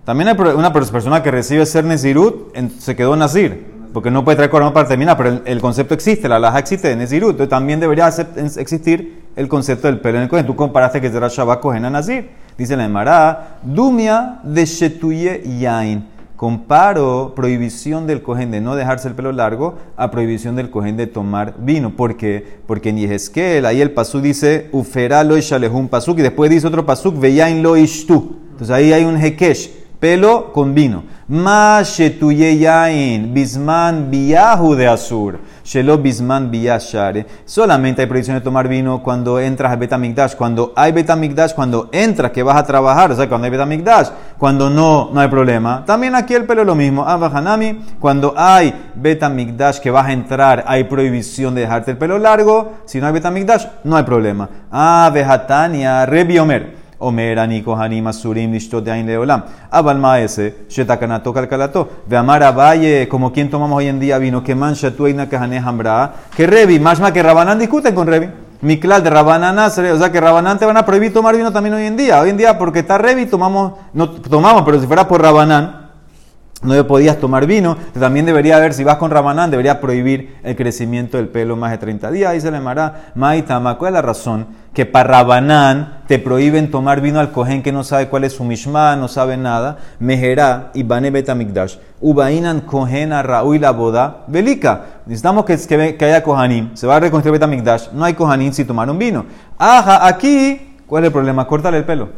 También 0.06 0.30
hay 0.30 0.36
una 0.56 0.72
pers- 0.74 0.90
persona 0.92 1.22
que 1.22 1.30
recibe 1.30 1.66
ser 1.68 1.84
Nezirut, 1.86 2.56
en- 2.56 2.70
se 2.72 2.96
quedó 2.96 3.16
Nazir, 3.16 3.75
porque 3.96 4.12
no 4.12 4.25
puede 4.25 4.36
traer 4.36 4.52
corona 4.52 4.74
para 4.74 4.90
terminar, 4.90 5.16
pero 5.16 5.30
el, 5.30 5.42
el 5.46 5.62
concepto 5.62 5.94
existe, 5.94 6.28
la 6.28 6.38
laja 6.38 6.60
existe 6.60 6.90
de 6.90 6.98
Nezirut, 6.98 7.32
entonces 7.32 7.50
también 7.50 7.80
debería 7.80 8.10
en- 8.36 8.48
existir 8.58 9.24
el 9.38 9.48
concepto 9.48 9.88
del 9.88 10.02
pelo 10.02 10.18
en 10.18 10.24
el 10.24 10.30
Cohen. 10.30 10.46
Tú 10.46 10.54
comparaste 10.54 11.00
Gezerah 11.00 11.30
Shabbat 11.30 11.62
Cohen 11.62 11.86
a 11.86 11.90
Nazir. 11.90 12.30
Dice 12.58 12.75
la 12.75 12.84
Emara, 12.84 13.60
Dumia 13.64 14.40
de 14.44 14.66
Shetuye 14.66 15.44
Yain. 15.60 16.08
Comparo 16.36 17.32
prohibición 17.38 18.06
del 18.06 18.22
cohen 18.22 18.52
de 18.52 18.60
no 18.60 18.75
dejarse 18.75 19.08
el 19.08 19.14
pelo 19.14 19.32
largo 19.32 19.75
a 19.96 20.12
prohibición 20.12 20.58
del 20.58 20.70
cohen 20.70 20.98
de 20.98 21.08
tomar 21.08 21.54
vino. 21.60 21.96
¿Por 21.96 22.18
qué? 22.18 22.46
Porque 22.68 22.90
en 22.90 22.98
Yehezkel, 22.98 23.66
ahí 23.66 23.80
el 23.80 23.92
pasuk 23.92 24.22
dice, 24.22 24.68
Ufera 24.74 25.24
lo 25.24 25.36
un 25.72 25.88
pasuk, 25.88 26.20
y 26.20 26.22
después 26.22 26.52
dice 26.52 26.68
otro 26.68 26.86
pasuk, 26.86 27.18
Veyain 27.18 27.64
lo 27.64 27.78
ishtu. 27.78 28.36
Entonces 28.52 28.75
ahí 28.75 28.92
hay 28.92 29.06
un 29.06 29.16
hekesh, 29.16 29.72
pelo 30.02 30.52
con 30.52 30.75
vino. 30.75 31.04
Ma 31.27 31.82
shetuye 31.82 32.55
yain, 32.55 33.34
bisman 33.34 34.12
biyahu 34.12 34.75
de 34.75 34.88
asur. 34.88 35.39
Shelo 35.63 35.98
bisman 35.98 36.51
biyashare. 36.51 37.25
Solamente 37.46 38.03
hay 38.03 38.08
prohibición 38.08 38.38
de 38.38 38.41
tomar 38.41 38.67
vino 38.67 39.01
cuando 39.01 39.39
entras 39.39 39.72
al 39.72 39.79
Betamigdash. 39.79 40.36
Cuando 40.36 40.72
hay 40.75 40.91
Betamigdash, 40.91 41.55
cuando 41.55 41.89
entras 41.91 42.29
que 42.32 42.44
vas 42.44 42.58
a 42.58 42.63
trabajar, 42.63 43.12
o 43.12 43.15
sea, 43.15 43.27
cuando 43.27 43.46
hay 43.46 43.51
Betamigdash. 43.51 44.10
Cuando 44.38 44.70
no, 44.70 45.10
no 45.12 45.20
hay 45.20 45.27
problema. 45.27 45.84
También 45.84 46.13
aquí 46.13 46.36
el 46.36 46.46
pelo 46.46 46.62
es 46.62 46.67
lo 46.67 46.75
mismo. 46.75 47.03
Abahanami, 47.03 47.79
cuando 48.00 48.36
hay 48.38 48.91
Betamigdash 48.94 49.79
que 49.79 49.89
vas 49.89 50.05
a 50.05 50.13
entrar, 50.13 50.63
hay 50.67 50.84
prohibición 50.84 51.55
de 51.55 51.62
dejarte 51.62 51.89
el 51.89 51.98
pelo 51.98 52.20
largo. 52.20 52.74
Si 52.86 53.01
no 53.01 53.08
hay 53.08 53.13
Betamigdash, 53.13 53.65
no 53.84 53.98
hay 53.98 54.03
problema. 54.03 54.48
Ah, 54.72 55.10
Behatania, 55.12 56.05
Rebi 56.05 56.38
Omer. 57.06 57.40
Ani, 57.40 57.62
Kohanim, 57.62 58.08
Asurim, 58.08 58.52
Nishtot 58.52 58.84
de 58.84 59.04
Leolam. 59.04 59.44
Abal 59.72 60.00
Maese, 60.00 60.66
Shetakanato, 60.70 61.34
Kalkalato. 61.34 61.90
De 62.06 62.18
Amar 62.18 62.42
Valle, 62.56 63.08
como 63.08 63.32
quien 63.32 63.50
tomamos 63.50 63.78
hoy 63.78 63.88
en 63.88 64.00
día 64.00 64.18
vino, 64.18 64.44
que 64.44 64.56
mancha 64.56 64.92
tueina 64.92 65.30
Kahane 65.30 65.60
Hambra. 65.60 66.14
Que 66.36 66.48
Revi, 66.48 66.80
más 66.80 67.00
que 67.12 67.24
Rabanán 67.24 67.60
discuten 67.60 67.94
con 67.94 68.08
Revi. 68.08 68.30
Miklal 68.62 69.04
de 69.04 69.10
Rabanán 69.10 69.60
o 69.60 69.70
sea 69.70 70.12
que 70.12 70.20
Rabanán 70.20 70.58
te 70.58 70.66
van 70.66 70.78
a 70.78 70.86
prohibir 70.86 71.14
tomar 71.14 71.36
vino 71.36 71.52
también 71.52 71.76
hoy 71.76 71.86
en 71.86 71.98
día. 71.98 72.22
Hoy 72.22 72.30
en 72.30 72.38
día, 72.38 72.58
porque 72.58 72.80
está 72.80 72.98
Revi, 72.98 73.26
tomamos, 73.26 73.74
no 73.94 74.10
tomamos, 74.10 74.64
pero 74.64 74.80
si 74.80 74.88
fuera 74.88 75.08
por 75.08 75.22
Rabanán 75.22 75.85
no 76.62 76.88
podías 76.88 77.18
tomar 77.18 77.46
vino. 77.46 77.78
También 78.00 78.26
debería 78.26 78.58
haber, 78.58 78.74
si 78.74 78.84
vas 78.84 78.98
con 78.98 79.12
Rabanán, 79.12 79.52
debería 79.52 79.80
prohibir 79.80 80.38
el 80.44 80.56
crecimiento 80.56 81.18
del 81.18 81.28
pelo 81.28 81.56
más 81.56 81.72
de 81.72 81.78
30 81.78 82.12
días. 82.12 82.32
Ahí 82.32 82.42
se 82.42 82.50
le 82.50 82.58
llamará 82.58 83.12
Maitama. 83.16 83.78
¿Cuál 83.78 83.90
es 83.90 83.94
la 83.94 84.02
razón? 84.02 84.48
Que 84.74 84.86
para 84.86 85.10
Rabanán 85.10 86.00
te 86.08 86.18
prohíben 86.18 86.72
tomar 86.72 87.02
vino 87.02 87.20
al 87.20 87.32
cohen 87.32 87.62
que 87.62 87.72
no 87.72 87.84
sabe 87.84 88.08
cuál 88.08 88.24
es 88.24 88.34
su 88.34 88.44
mishma, 88.44 88.96
no 88.96 89.08
sabe 89.08 89.38
nada. 89.38 89.78
Mejerá 90.00 90.72
y 90.74 90.84
Bane 90.84 91.12
Betamigdash. 91.12 91.78
Ubainan 92.02 92.62
cohen 92.62 93.14
a 93.14 93.22
Raúl 93.22 93.62
la 93.62 93.72
boda. 93.72 94.24
Belika. 94.28 94.86
Necesitamos 95.06 95.46
que, 95.46 95.96
que, 95.98 96.06
haya 96.06 96.24
kohanim. 96.24 96.76
Se 96.76 96.88
va 96.88 96.96
a 96.96 97.00
reconstruir 97.00 97.34
Betamigdash. 97.34 97.92
No 97.92 98.06
hay 98.06 98.14
kohanim 98.14 98.52
si 98.52 98.66
tomaron 98.66 98.98
vino. 98.98 99.26
Ajá, 99.58 100.08
aquí, 100.08 100.76
¿cuál 100.88 101.04
es 101.04 101.08
el 101.08 101.14
problema? 101.14 101.48
Córtale 101.48 101.78
el 101.78 101.86
pelo. 101.86 102.10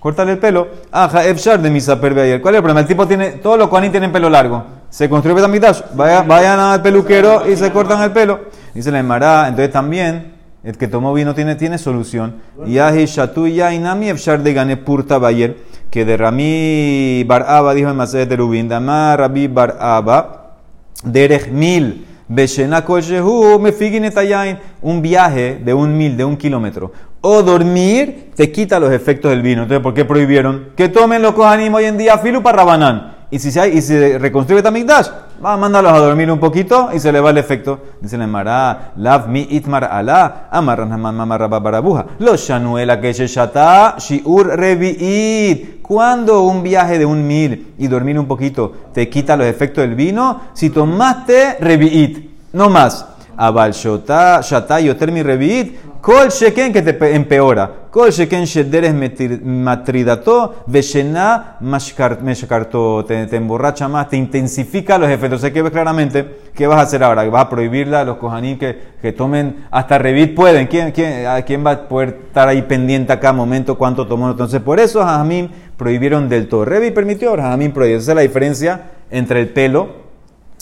Córtale 0.00 0.32
el 0.32 0.38
pelo. 0.38 0.66
Aja, 0.90 1.26
Efshar 1.26 1.60
de 1.60 1.70
misa 1.70 2.00
ayer. 2.02 2.40
¿Cuál 2.40 2.54
es 2.54 2.58
el 2.58 2.62
problema? 2.62 2.80
El 2.80 2.86
tipo 2.86 3.06
tiene, 3.06 3.32
todos 3.32 3.58
los 3.58 3.68
cuanín 3.68 3.90
tienen 3.90 4.10
pelo 4.10 4.30
largo. 4.30 4.64
Se 4.88 5.10
construye 5.10 5.34
Betamigdash. 5.34 5.82
Vayan, 5.94 6.26
vayan 6.26 6.58
al 6.58 6.80
peluquero 6.80 7.46
y 7.46 7.54
se 7.54 7.70
cortan 7.70 8.02
el 8.02 8.10
pelo. 8.10 8.40
Dice 8.72 8.90
la 8.90 8.98
Emara. 8.98 9.46
Entonces 9.46 9.70
también, 9.70 10.32
el 10.64 10.78
que 10.78 10.88
tomó 10.88 11.12
vino 11.12 11.34
tiene, 11.34 11.54
tiene 11.54 11.76
solución. 11.76 12.36
Yahi 12.66 13.04
Shatu 13.04 13.46
Yainami 13.46 14.08
Efshar 14.08 14.42
de 14.42 14.54
Gane 14.54 14.78
Purta 14.78 15.18
Bayer. 15.18 15.58
Que 15.90 16.06
de 16.06 16.16
Rami 16.16 17.24
Baraba 17.24 17.74
dijo 17.74 17.90
en 17.90 17.96
Mased 17.96 18.26
de 18.26 18.36
Rubin. 18.36 18.68
Dama 18.70 19.14
Rabbi 19.18 19.48
Baraba. 19.48 20.54
Derech 21.04 21.48
Mil. 21.50 22.06
Beshena 22.32 22.84
me 23.60 23.74
un 24.82 25.02
viaje 25.02 25.60
de 25.64 25.74
un 25.74 25.98
mil, 25.98 26.16
de 26.16 26.24
un 26.24 26.36
kilómetro. 26.36 26.92
O 27.22 27.42
dormir 27.42 28.30
te 28.34 28.50
quita 28.50 28.80
los 28.80 28.92
efectos 28.92 29.30
del 29.30 29.42
vino. 29.42 29.62
Entonces, 29.62 29.82
¿por 29.82 29.94
qué 29.94 30.04
prohibieron? 30.04 30.70
Que 30.76 30.88
tomen 30.88 31.20
los 31.20 31.34
cojanim 31.34 31.74
hoy 31.74 31.84
en 31.84 31.98
día 31.98 32.18
filu 32.18 32.42
para 32.42 32.58
rabanán. 32.58 33.20
Y 33.32 33.38
si 33.38 33.52
se, 33.52 33.68
y 33.68 33.80
si 33.80 34.18
reconstruye 34.18 34.60
Tamigdash, 34.60 35.06
va 35.44 35.52
a 35.52 35.56
mandarlos 35.56 35.92
a 35.92 35.98
dormir 35.98 36.30
un 36.32 36.40
poquito 36.40 36.90
y 36.92 36.98
se 36.98 37.12
le 37.12 37.20
va 37.20 37.30
el 37.30 37.38
efecto. 37.38 37.78
Dice 38.00 38.16
el 38.16 38.26
Mará, 38.26 38.92
Lav 38.96 39.28
mi 39.28 39.46
itmar 39.50 39.84
amarran 40.50 41.50
barabuja. 41.50 42.06
Los 42.18 42.40
shanuela 42.40 43.00
que 43.00 43.12
shata, 43.12 43.96
shiur 43.98 44.48
revi'it. 44.56 45.80
Cuando 45.80 46.42
un 46.42 46.62
viaje 46.62 46.98
de 46.98 47.06
un 47.06 47.26
mil 47.26 47.74
y 47.78 47.86
dormir 47.86 48.18
un 48.18 48.26
poquito 48.26 48.72
te 48.92 49.08
quita 49.08 49.36
los 49.36 49.46
efectos 49.46 49.82
del 49.82 49.94
vino, 49.94 50.40
si 50.52 50.70
tomaste 50.70 51.58
revi'it, 51.60 52.30
no 52.52 52.68
más. 52.68 53.06
Abal 53.36 53.72
shota, 53.72 54.40
shata 54.42 54.80
yoter 54.80 55.12
mi 55.12 55.22
revi'it, 55.22 55.76
Kol 56.00 56.30
sheken 56.30 56.72
que 56.72 56.80
te 56.80 57.14
empeora. 57.14 57.70
Kol 57.90 58.10
sheken 58.10 58.46
shederes 58.46 58.94
matridato, 59.42 60.64
veshena 60.66 61.58
meshkarto, 61.60 63.04
te, 63.04 63.26
te 63.26 63.36
emborracha 63.36 63.86
más, 63.86 64.08
te 64.08 64.16
intensifica 64.16 64.96
los 64.96 65.10
efectos. 65.10 65.42
Sé 65.42 65.52
que 65.52 65.60
ves 65.60 65.70
claramente 65.70 66.38
qué 66.54 66.66
vas 66.66 66.78
a 66.78 66.82
hacer 66.82 67.04
ahora. 67.04 67.28
¿Vas 67.28 67.44
a 67.44 67.48
prohibirla 67.50 68.00
a 68.00 68.04
los 68.04 68.16
kohanim 68.16 68.58
que, 68.58 68.78
que 69.02 69.12
tomen 69.12 69.66
hasta 69.70 69.98
revit? 69.98 70.34
Pueden. 70.34 70.68
¿Quién, 70.68 70.90
quién, 70.92 71.26
¿Quién 71.44 71.66
va 71.66 71.72
a 71.72 71.88
poder 71.88 72.20
estar 72.28 72.48
ahí 72.48 72.62
pendiente 72.62 73.12
a 73.12 73.20
cada 73.20 73.34
momento 73.34 73.76
cuánto 73.76 74.06
tomó? 74.06 74.30
Entonces, 74.30 74.62
por 74.62 74.80
eso 74.80 75.04
Jajamín 75.04 75.50
prohibieron 75.76 76.30
del 76.30 76.48
todo. 76.48 76.64
Revit 76.64 76.94
permitió, 76.94 77.36
Jajamín 77.36 77.72
prohibió. 77.72 77.98
Esa 77.98 78.12
es 78.12 78.16
la 78.16 78.22
diferencia 78.22 78.92
entre 79.10 79.40
el 79.40 79.50
pelo 79.50 79.99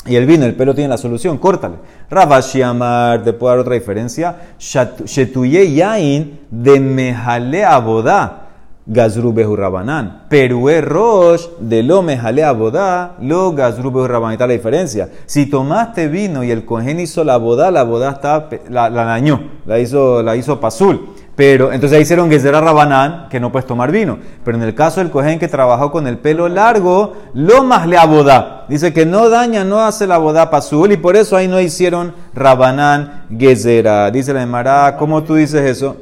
y 0.09 0.17
el 0.17 0.27
vino, 0.27 0.45
el 0.45 0.55
pelo 0.55 0.75
tiene 0.75 0.88
la 0.88 0.99
solución, 0.99 1.38
córtale. 1.38 1.77
Ravashi 2.11 2.62
Amar, 2.62 3.23
te 3.23 3.33
puedo 3.33 3.53
dar 3.53 3.61
otra 3.61 3.75
diferencia. 3.75 4.37
Shetuye 4.59 5.73
Yain 5.73 6.41
de 6.50 6.81
Mejale 6.81 7.65
Abodá. 7.65 8.45
Gazru 8.91 9.35
Behu 9.35 9.55
Rabanán. 9.55 10.23
Perue 10.31 10.81
Rosh 10.81 11.47
de 11.61 11.83
lo 11.83 12.00
Mejale 12.00 12.43
Abodá, 12.43 13.17
lo 13.21 13.53
Gazru 13.53 13.91
Behu 13.91 14.09
Rabanán. 14.09 14.33
Está 14.33 14.47
la 14.47 14.55
diferencia. 14.55 15.11
Si 15.27 15.45
tomaste 15.45 16.09
vino 16.09 16.43
y 16.43 16.50
el 16.50 16.65
cohen 16.65 16.99
hizo 16.99 17.23
la 17.23 17.37
boda, 17.37 17.71
la 17.71 17.83
boda 17.83 18.12
está, 18.12 18.49
la, 18.71 18.88
la 18.88 19.05
dañó, 19.05 19.43
la 19.67 19.79
hizo, 19.79 20.23
la 20.23 20.37
hizo 20.37 20.59
pasul. 20.59 21.18
Pero 21.38 21.73
entonces 21.73 21.97
ahí 21.97 22.02
hicieron 22.02 22.28
que 22.28 22.40
será 22.40 22.61
Rabanán, 22.61 23.28
que 23.28 23.38
no 23.38 23.52
puedes 23.52 23.64
tomar 23.64 23.92
vino. 23.92 24.18
Pero 24.45 24.57
en 24.57 24.64
el 24.64 24.75
caso 24.75 24.99
del 24.99 25.09
cohen 25.09 25.38
que 25.38 25.47
trabajó 25.47 25.92
con 25.92 26.09
el 26.09 26.18
pelo 26.18 26.49
largo, 26.49 27.12
lo 27.33 27.62
más 27.62 27.87
le 27.87 27.97
abodá. 27.97 28.64
Dice 28.68 28.92
que 28.92 29.07
no 29.07 29.28
daña, 29.28 29.62
no 29.62 29.78
hace 29.78 30.09
la 30.09 30.18
boda 30.18 30.50
pasul 30.50 30.90
y 30.90 30.97
por 30.97 31.14
eso 31.14 31.37
ahí 31.37 31.47
no 31.47 31.61
hicieron 31.61 32.12
Rabanán 32.35 33.26
Gezera. 33.30 34.11
Dice 34.11 34.35
la 34.35 34.42
Emara, 34.42 34.97
¿cómo 34.97 35.23
tú 35.23 35.37
dices 35.37 35.62
eso? 35.62 35.97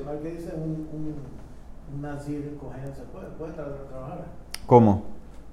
¿Cómo? 4.66 5.04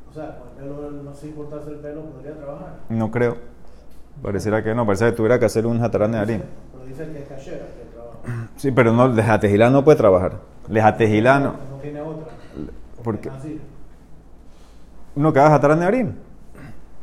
O 0.09 0.13
sea, 0.13 0.37
con 0.37 0.47
el 0.47 0.73
pelo, 0.75 0.91
no 1.03 1.13
sé 1.13 1.27
importarse 1.27 1.71
el 1.71 1.79
pelo, 1.79 2.03
podría 2.03 2.37
trabajar. 2.37 2.77
No 2.87 3.11
creo. 3.11 3.35
Pareciera 4.21 4.63
que 4.63 4.73
no, 4.73 4.85
parece 4.85 5.07
que 5.07 5.11
tuviera 5.11 5.37
que 5.39 5.45
hacer 5.45 5.67
un 5.67 5.81
jatarán 5.81 6.13
de 6.13 6.19
harín. 6.19 6.43
Pero 6.71 6.85
dice 6.85 7.11
que 7.11 7.19
es 7.19 7.27
cachera. 7.27 7.65
Sí, 8.63 8.72
pero 8.72 8.93
no, 8.93 9.10
Lejatejilá 9.10 9.70
no 9.70 9.84
puede 9.84 9.98
trabajar. 9.98 10.39
Lejatejilá 10.70 11.38
no. 11.38 11.48
No 11.70 11.79
tiene 11.82 12.00
otra. 12.00 12.32
¿Por 13.03 13.20
qué? 13.20 13.29
Uno 15.15 15.34
que 15.34 15.39
haga 15.41 15.55
Hatarán 15.55 15.82
de 15.82 15.86
Harim. 15.86 16.13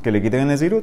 Que 0.03 0.11
le 0.11 0.23
quiten 0.23 0.41
el 0.41 0.47
Nezirut. 0.47 0.83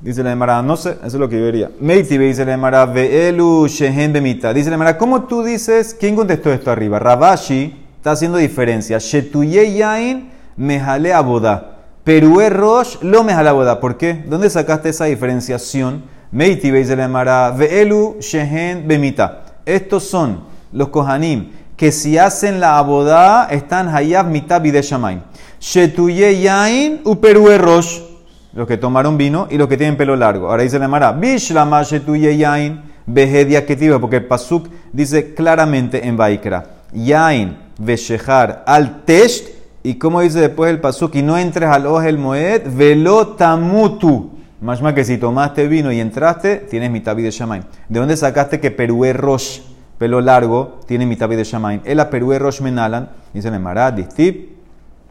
Dice 0.00 0.22
la 0.22 0.32
Emara, 0.32 0.62
no 0.62 0.78
sé, 0.78 0.92
eso 0.92 1.04
es 1.04 1.14
lo 1.16 1.28
que 1.28 1.38
yo 1.38 1.44
diría. 1.44 1.70
Meiti 1.78 2.16
dice 2.16 2.46
la 2.46 2.54
Emara, 2.54 2.86
Veelu 2.86 3.66
Shehen 3.68 4.14
Bemita. 4.14 4.54
Dice 4.54 4.70
la 4.70 4.76
Emara, 4.76 4.96
¿cómo 4.96 5.24
tú 5.24 5.42
dices? 5.42 5.92
¿Quién 5.92 6.16
contestó 6.16 6.50
esto 6.50 6.70
arriba? 6.70 6.98
Rabashi 6.98 7.78
está 7.98 8.12
haciendo 8.12 8.38
diferencia. 8.38 8.96
Shetuye 8.96 9.74
Yain 9.74 10.30
Mejale 10.56 11.12
Aboda. 11.12 11.80
Perue 12.02 12.48
Rosh 12.48 12.96
lo 13.02 13.24
Mejale 13.24 13.50
Aboda. 13.50 13.78
¿Por 13.78 13.98
qué? 13.98 14.24
¿Dónde 14.26 14.48
sacaste 14.48 14.88
esa 14.88 15.04
diferenciación? 15.04 16.04
Meiti 16.30 16.70
dice 16.70 16.96
la 16.96 17.04
Emara, 17.04 17.50
Veelu 17.50 18.16
Shehen 18.20 18.88
Bemita. 18.88 19.42
Estos 19.68 20.04
son 20.04 20.40
los 20.72 20.88
Kohanim 20.88 21.50
que 21.76 21.92
si 21.92 22.18
hacen 22.18 22.58
la 22.58 22.78
abodá 22.78 23.48
están 23.50 23.94
hayab 23.94 24.26
mitad 24.26 24.60
de 24.60 24.82
shamaim. 24.82 25.20
Shetuye 25.60 26.40
yain. 26.40 27.02
Los 28.54 28.66
que 28.66 28.76
tomaron 28.78 29.16
vino 29.16 29.46
y 29.50 29.58
los 29.58 29.68
que 29.68 29.76
tienen 29.76 29.96
pelo 29.96 30.16
largo. 30.16 30.48
Ahora 30.50 30.62
dice 30.62 30.78
la 30.78 30.88
Mara, 30.88 31.12
Bishlama 31.12 31.82
shetuye 31.82 32.36
yain 32.36 32.80
behedia 33.06 33.64
ketiva, 33.64 33.98
porque 33.98 34.16
el 34.16 34.26
pasuk 34.26 34.68
dice 34.92 35.34
claramente 35.34 36.06
en 36.06 36.16
Baikra, 36.16 36.64
yain 36.92 37.56
veshehar 37.78 38.64
al 38.66 39.04
test, 39.04 39.48
y 39.82 39.94
como 39.94 40.20
dice 40.20 40.40
después 40.40 40.70
el 40.70 40.80
pasuk, 40.80 41.14
y 41.14 41.22
no 41.22 41.38
entres 41.38 41.68
al 41.68 41.86
ojel 41.86 42.18
moed, 42.18 42.62
velo 42.66 43.28
tamutu. 43.28 44.37
Más 44.60 44.82
más 44.82 44.92
que 44.94 45.04
si 45.04 45.18
tomaste 45.18 45.68
vino 45.68 45.92
y 45.92 46.00
entraste, 46.00 46.56
tienes 46.56 46.90
mitad 46.90 47.14
de 47.14 47.30
Shamaim. 47.30 47.62
¿De 47.88 48.00
dónde 48.00 48.16
sacaste 48.16 48.58
que 48.58 48.72
Perúe 48.72 49.12
Rosh, 49.12 49.60
pelo 49.98 50.20
largo, 50.20 50.80
tiene 50.86 51.06
mitad 51.06 51.28
de 51.28 51.44
Shamaim? 51.44 51.80
El 51.84 52.00
a 52.00 52.10
Perúe 52.10 52.40
Rosh 52.40 52.60
Menalan, 52.60 53.08
dice 53.32 53.48
el 53.48 53.60
Marad, 53.60 53.92
Distip, 53.92 54.58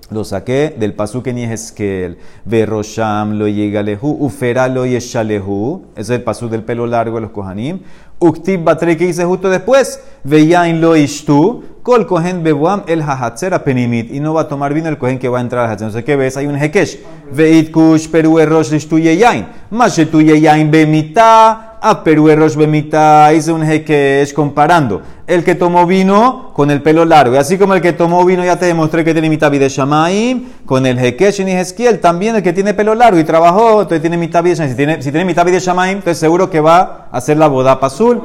lo 0.09 0.23
saqué 0.23 0.73
del 0.77 0.93
pasuk 0.93 1.27
en 1.27 1.37
Yehezkel. 1.37 2.17
Rosham 2.65 3.37
lo 3.37 3.47
yegalehu, 3.47 4.25
ufera 4.25 4.69
lo 4.69 4.85
yeshalehu. 4.85 5.87
Es 5.97 6.09
el 6.09 6.23
pasuk 6.23 6.49
del 6.49 6.63
pelo 6.63 6.87
largo 6.87 7.15
de 7.15 7.21
los 7.21 7.31
kohanim. 7.31 7.79
Uktib 8.19 8.63
batre 8.63 8.97
que 8.97 9.05
dice 9.05 9.25
justo 9.25 9.49
después. 9.49 10.01
Veyain 10.23 10.81
lo 10.81 10.95
ishtu. 10.95 11.63
Kol 11.83 12.05
kohen 12.07 12.43
bebuam 12.43 12.83
el 12.87 13.01
hahatzer 13.01 13.63
penimit. 13.63 14.11
Y 14.11 14.19
no 14.19 14.33
va 14.33 14.41
a 14.41 14.47
tomar 14.47 14.73
vino 14.73 14.89
el 14.89 14.97
kohen 14.97 15.19
que 15.19 15.29
va 15.29 15.37
a 15.37 15.41
entrar 15.41 15.63
al 15.63 15.69
hahatzer. 15.69 15.87
No 15.87 15.93
sé 15.93 16.03
qué 16.03 16.15
ves, 16.15 16.35
hay 16.35 16.47
un 16.47 16.55
hekesh. 16.55 16.99
Veit 17.31 17.71
kush 17.71 18.07
peru 18.09 18.39
erosh 18.39 18.73
ishtu 18.73 18.97
yeyain. 18.97 19.45
Mashetu 19.69 20.21
yeyain 20.21 20.71
bemita. 20.71 21.77
A 21.79 22.03
peru 22.03 22.27
erosh 22.29 22.55
bemita. 22.55 23.31
Hice 23.33 23.51
un 23.51 23.63
hekesh 23.63 24.33
comparando. 24.33 25.01
El 25.27 25.43
que 25.43 25.55
tomó 25.55 25.85
vino 25.85 26.51
con 26.53 26.71
el 26.71 26.81
pelo 26.81 27.03
largo. 27.03 27.35
Y 27.35 27.37
así 27.37 27.57
como 27.57 27.73
el 27.73 27.81
que 27.81 27.91
tomó 27.91 28.23
vino 28.23 28.45
ya 28.45 28.57
te 28.57 28.65
demostré 28.65 29.03
que 29.03 29.11
tiene 29.11 29.29
mitad 29.29 29.51
de 29.51 29.67
Shamaim, 29.67 30.45
con 30.65 30.85
el 30.85 30.97
Hekesh 30.97 31.41
y 31.41 31.51
Hezquiel, 31.51 31.99
también 31.99 32.37
el 32.37 32.41
que 32.41 32.53
tiene 32.53 32.73
pelo 32.73 32.95
largo 32.95 33.19
y 33.19 33.25
trabajó, 33.25 33.81
entonces 33.81 33.99
tiene 33.99 34.17
mitad 34.17 34.41
de. 34.41 34.55
Si 34.55 34.75
tiene, 34.75 35.01
si 35.01 35.11
tiene 35.11 35.25
mitad 35.25 35.45
de 35.45 35.59
Shamaim, 35.59 35.97
entonces 35.97 36.17
seguro 36.17 36.49
que 36.49 36.61
va 36.61 37.09
a 37.11 37.17
hacer 37.17 37.35
la 37.37 37.47
boda 37.47 37.73
azul. 37.73 38.21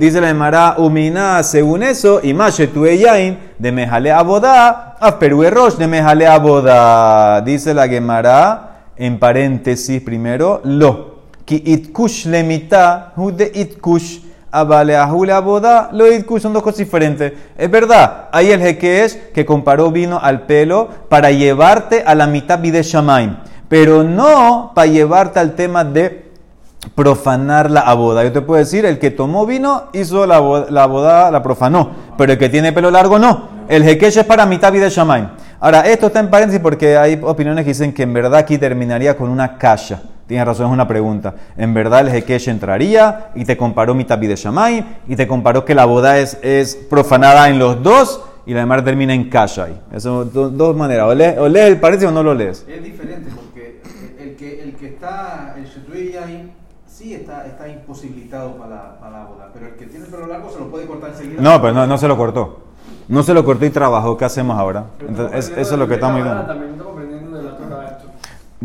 Dice 0.00 0.20
la 0.20 0.30
Emara 0.30 0.76
Umina, 0.78 1.42
según 1.42 1.82
eso, 1.82 2.20
y 2.22 2.32
Tueyain, 2.32 3.38
de 3.58 3.72
Mejale 3.72 4.12
a 4.12 4.22
boda, 4.22 4.96
a 4.98 5.18
Perú 5.18 5.44
Rosh, 5.50 5.74
de 5.74 5.86
Mejale 5.86 6.26
a 6.26 6.38
boda. 6.38 7.42
Dice 7.42 7.74
la 7.74 7.86
Gemara, 7.86 8.86
en 8.96 9.18
paréntesis 9.18 10.00
primero, 10.00 10.62
lo. 10.64 11.16
Ki 11.44 11.62
itkush 11.64 12.26
le 12.26 12.42
mitad, 12.42 13.14
de 13.14 13.52
itkush 14.46 14.56
Abaleahule 14.56 15.40
boda, 15.40 15.90
lo 15.92 16.06
son 16.40 16.52
dos 16.52 16.62
cosas 16.62 16.78
diferentes. 16.78 17.32
Es 17.58 17.70
verdad, 17.70 18.28
hay 18.32 18.52
el 18.52 18.62
es 18.62 19.16
que 19.34 19.44
comparó 19.44 19.90
vino 19.90 20.18
al 20.22 20.42
pelo 20.42 20.88
para 21.08 21.30
llevarte 21.30 22.02
a 22.06 22.14
la 22.14 22.26
mitad 22.26 22.58
de 22.58 22.82
Shamaim, 22.82 23.36
pero 23.68 24.02
no 24.02 24.72
para 24.74 24.86
llevarte 24.86 25.40
al 25.40 25.54
tema 25.54 25.84
de 25.84 26.26
profanar 26.94 27.70
la 27.70 27.92
boda. 27.94 28.24
Yo 28.24 28.32
te 28.32 28.40
puedo 28.40 28.58
decir, 28.58 28.84
el 28.86 28.98
que 28.98 29.10
tomó 29.10 29.46
vino 29.46 29.84
hizo 29.92 30.26
la 30.26 30.38
boda, 30.38 30.66
la, 30.70 30.86
boda, 30.86 31.30
la 31.30 31.42
profanó, 31.42 31.90
pero 32.16 32.32
el 32.32 32.38
que 32.38 32.48
tiene 32.48 32.72
pelo 32.72 32.90
largo 32.90 33.18
no. 33.18 33.56
El 33.68 33.82
Hekesh 33.82 34.18
es 34.18 34.24
para 34.24 34.46
mitad 34.46 34.72
de 34.72 34.88
Shamaim. 34.88 35.28
Ahora, 35.58 35.80
esto 35.80 36.06
está 36.06 36.20
en 36.20 36.30
paréntesis 36.30 36.60
porque 36.60 36.96
hay 36.96 37.18
opiniones 37.22 37.64
que 37.64 37.70
dicen 37.70 37.92
que 37.92 38.04
en 38.04 38.12
verdad 38.12 38.36
aquí 38.36 38.58
terminaría 38.58 39.16
con 39.16 39.28
una 39.28 39.58
kasha. 39.58 40.00
Tienes 40.26 40.44
razón, 40.44 40.66
es 40.66 40.72
una 40.72 40.88
pregunta. 40.88 41.34
En 41.56 41.72
verdad 41.72 42.00
el 42.00 42.08
Hekesh 42.08 42.48
entraría 42.48 43.30
y 43.34 43.44
te 43.44 43.56
comparó 43.56 43.94
mi 43.94 44.04
tapi 44.04 44.26
de 44.26 44.34
Shamay 44.34 45.02
y 45.06 45.14
te 45.14 45.28
comparó 45.28 45.64
que 45.64 45.74
la 45.74 45.84
boda 45.84 46.18
es, 46.18 46.38
es 46.42 46.74
profanada 46.74 47.48
en 47.48 47.58
los 47.60 47.82
dos 47.82 48.24
y 48.44 48.54
la 48.54 48.60
demás 48.60 48.84
termina 48.84 49.14
en 49.14 49.28
Kashai. 49.28 49.80
Eso 49.92 50.24
dos, 50.24 50.76
maneras. 50.76 51.06
O 51.06 51.14
lees, 51.14 51.38
o 51.38 51.46
el 51.46 51.80
parece 51.80 52.06
o 52.06 52.10
no 52.10 52.22
lo 52.22 52.34
lees. 52.34 52.64
Es 52.68 52.82
diferente 52.82 53.30
porque 53.34 53.80
el 54.18 54.34
que, 54.36 54.62
el 54.62 54.74
que 54.74 54.86
está, 54.88 55.54
el 55.56 55.64
Shetui 55.64 56.14
sí 56.86 57.14
está, 57.14 57.46
está 57.46 57.68
imposibilitado 57.68 58.56
para 58.56 58.70
la, 58.70 58.98
para 58.98 59.18
la 59.18 59.24
boda, 59.26 59.50
pero 59.52 59.66
el 59.66 59.74
que 59.74 59.86
tiene 59.86 60.06
el 60.06 60.10
pelo 60.10 60.26
largo 60.26 60.50
se 60.50 60.58
lo 60.58 60.70
puede 60.70 60.86
cortar 60.86 61.10
enseguida. 61.10 61.40
No, 61.40 61.60
pero 61.60 61.72
no, 61.72 61.86
no 61.86 61.98
se 61.98 62.08
lo 62.08 62.16
cortó. 62.16 62.62
No 63.08 63.22
se 63.22 63.34
lo 63.34 63.44
cortó 63.44 63.64
y 63.64 63.70
trabajó. 63.70 64.16
¿Qué 64.16 64.24
hacemos 64.24 64.58
ahora? 64.58 64.86
Entonces, 65.00 65.52
eso 65.56 65.74
es 65.74 65.78
lo 65.78 65.86
que 65.86 65.94
estamos 65.94 66.22
viendo. 66.22 66.95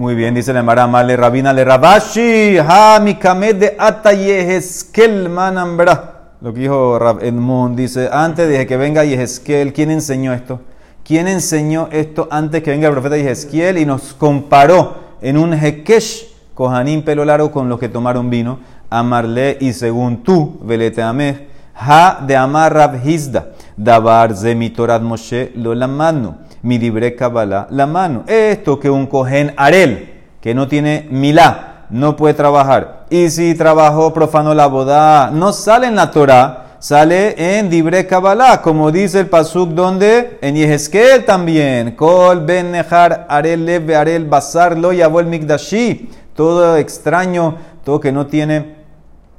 Muy 0.01 0.15
bien, 0.15 0.34
dice 0.34 0.51
la 0.51 0.63
Mara 0.63 0.88
Male 0.88 1.15
Rabina 1.15 1.53
le 1.53 1.63
Rabashi, 1.63 2.58
ha 2.58 3.00
mi 3.00 3.13
de 3.13 3.75
ata 3.77 4.12
Yeheskel 4.12 5.29
manambra. 5.29 6.31
Lo 6.41 6.51
que 6.51 6.62
dijo 6.62 6.98
Rab 6.98 7.24
Edmund, 7.24 7.77
dice, 7.77 8.10
antes 8.12 8.50
de 8.50 8.65
que 8.65 8.77
venga 8.77 9.05
Yeheskel, 9.05 9.72
¿quién 9.74 9.91
enseñó 9.91 10.34
esto? 10.34 10.60
¿Quién 11.03 11.27
enseñó 11.27 11.88
esto 11.91 12.27
antes 12.31 12.63
que 12.63 12.72
venga 12.72 12.88
el 12.88 12.93
profeta 12.93 13.15
Yeheskel 13.15 13.77
y 13.77 13.86
nos 13.86 14.15
comparó 14.15 14.96
en 15.22 15.38
un 15.38 15.53
Hekesh, 15.53 16.34
Kohanim 16.55 17.03
pelo 17.03 17.24
largo, 17.24 17.51
con 17.51 17.70
los 17.70 17.79
que 17.79 17.88
tomaron 17.88 18.31
vino? 18.31 18.58
Amarle 18.89 19.60
y 19.62 19.72
según 19.72 20.24
tú, 20.24 20.58
Velete 20.63 21.03
Ameh, 21.03 21.48
ha 21.75 22.24
de 22.25 22.36
amar 22.36 22.74
Rab 22.74 23.08
Hizda, 23.08 23.50
dabar 23.77 24.36
zemitorat 24.36 25.03
Moshe 25.03 25.51
lo 25.53 25.75
mano 25.88 26.50
mi 26.63 26.77
libre 26.77 27.15
Kabbalah, 27.15 27.68
la 27.70 27.88
mano. 27.88 28.24
Esto 28.27 28.80
que 28.80 28.89
un 28.89 29.08
cohen 29.08 29.53
arel, 29.58 30.22
que 30.39 30.53
no 30.53 30.68
tiene 30.68 31.08
milá, 31.10 31.86
no 31.89 32.15
puede 32.15 32.34
trabajar. 32.34 33.06
Y 33.10 33.30
si 33.30 33.56
trabajó 33.56 34.13
profano 34.13 34.53
la 34.53 34.68
boda, 34.68 35.32
no 35.32 35.53
sale 35.53 35.88
en 35.88 35.96
la 35.96 36.12
Torah, 36.12 36.77
sale 36.80 37.58
en 37.58 37.70
libre 37.70 38.08
Kabbalah, 38.08 38.62
como 38.62 38.91
dice 38.91 39.20
el 39.20 39.27
pasuk 39.27 39.70
donde 39.70 40.38
en 40.41 40.56
Yehezkel 40.56 41.25
también. 41.25 41.91
Kol 41.96 42.46
ben 42.46 42.72
nejar 42.72 43.25
arel 43.30 43.65
leve 43.65 43.96
arel 43.96 44.25
basar 44.25 44.77
lo 44.77 44.91
el 44.91 45.25
migdashi. 45.25 46.10
Todo 46.36 46.77
extraño, 46.77 47.56
todo 47.84 48.00
que 48.00 48.12
no 48.12 48.25
tiene 48.27 48.82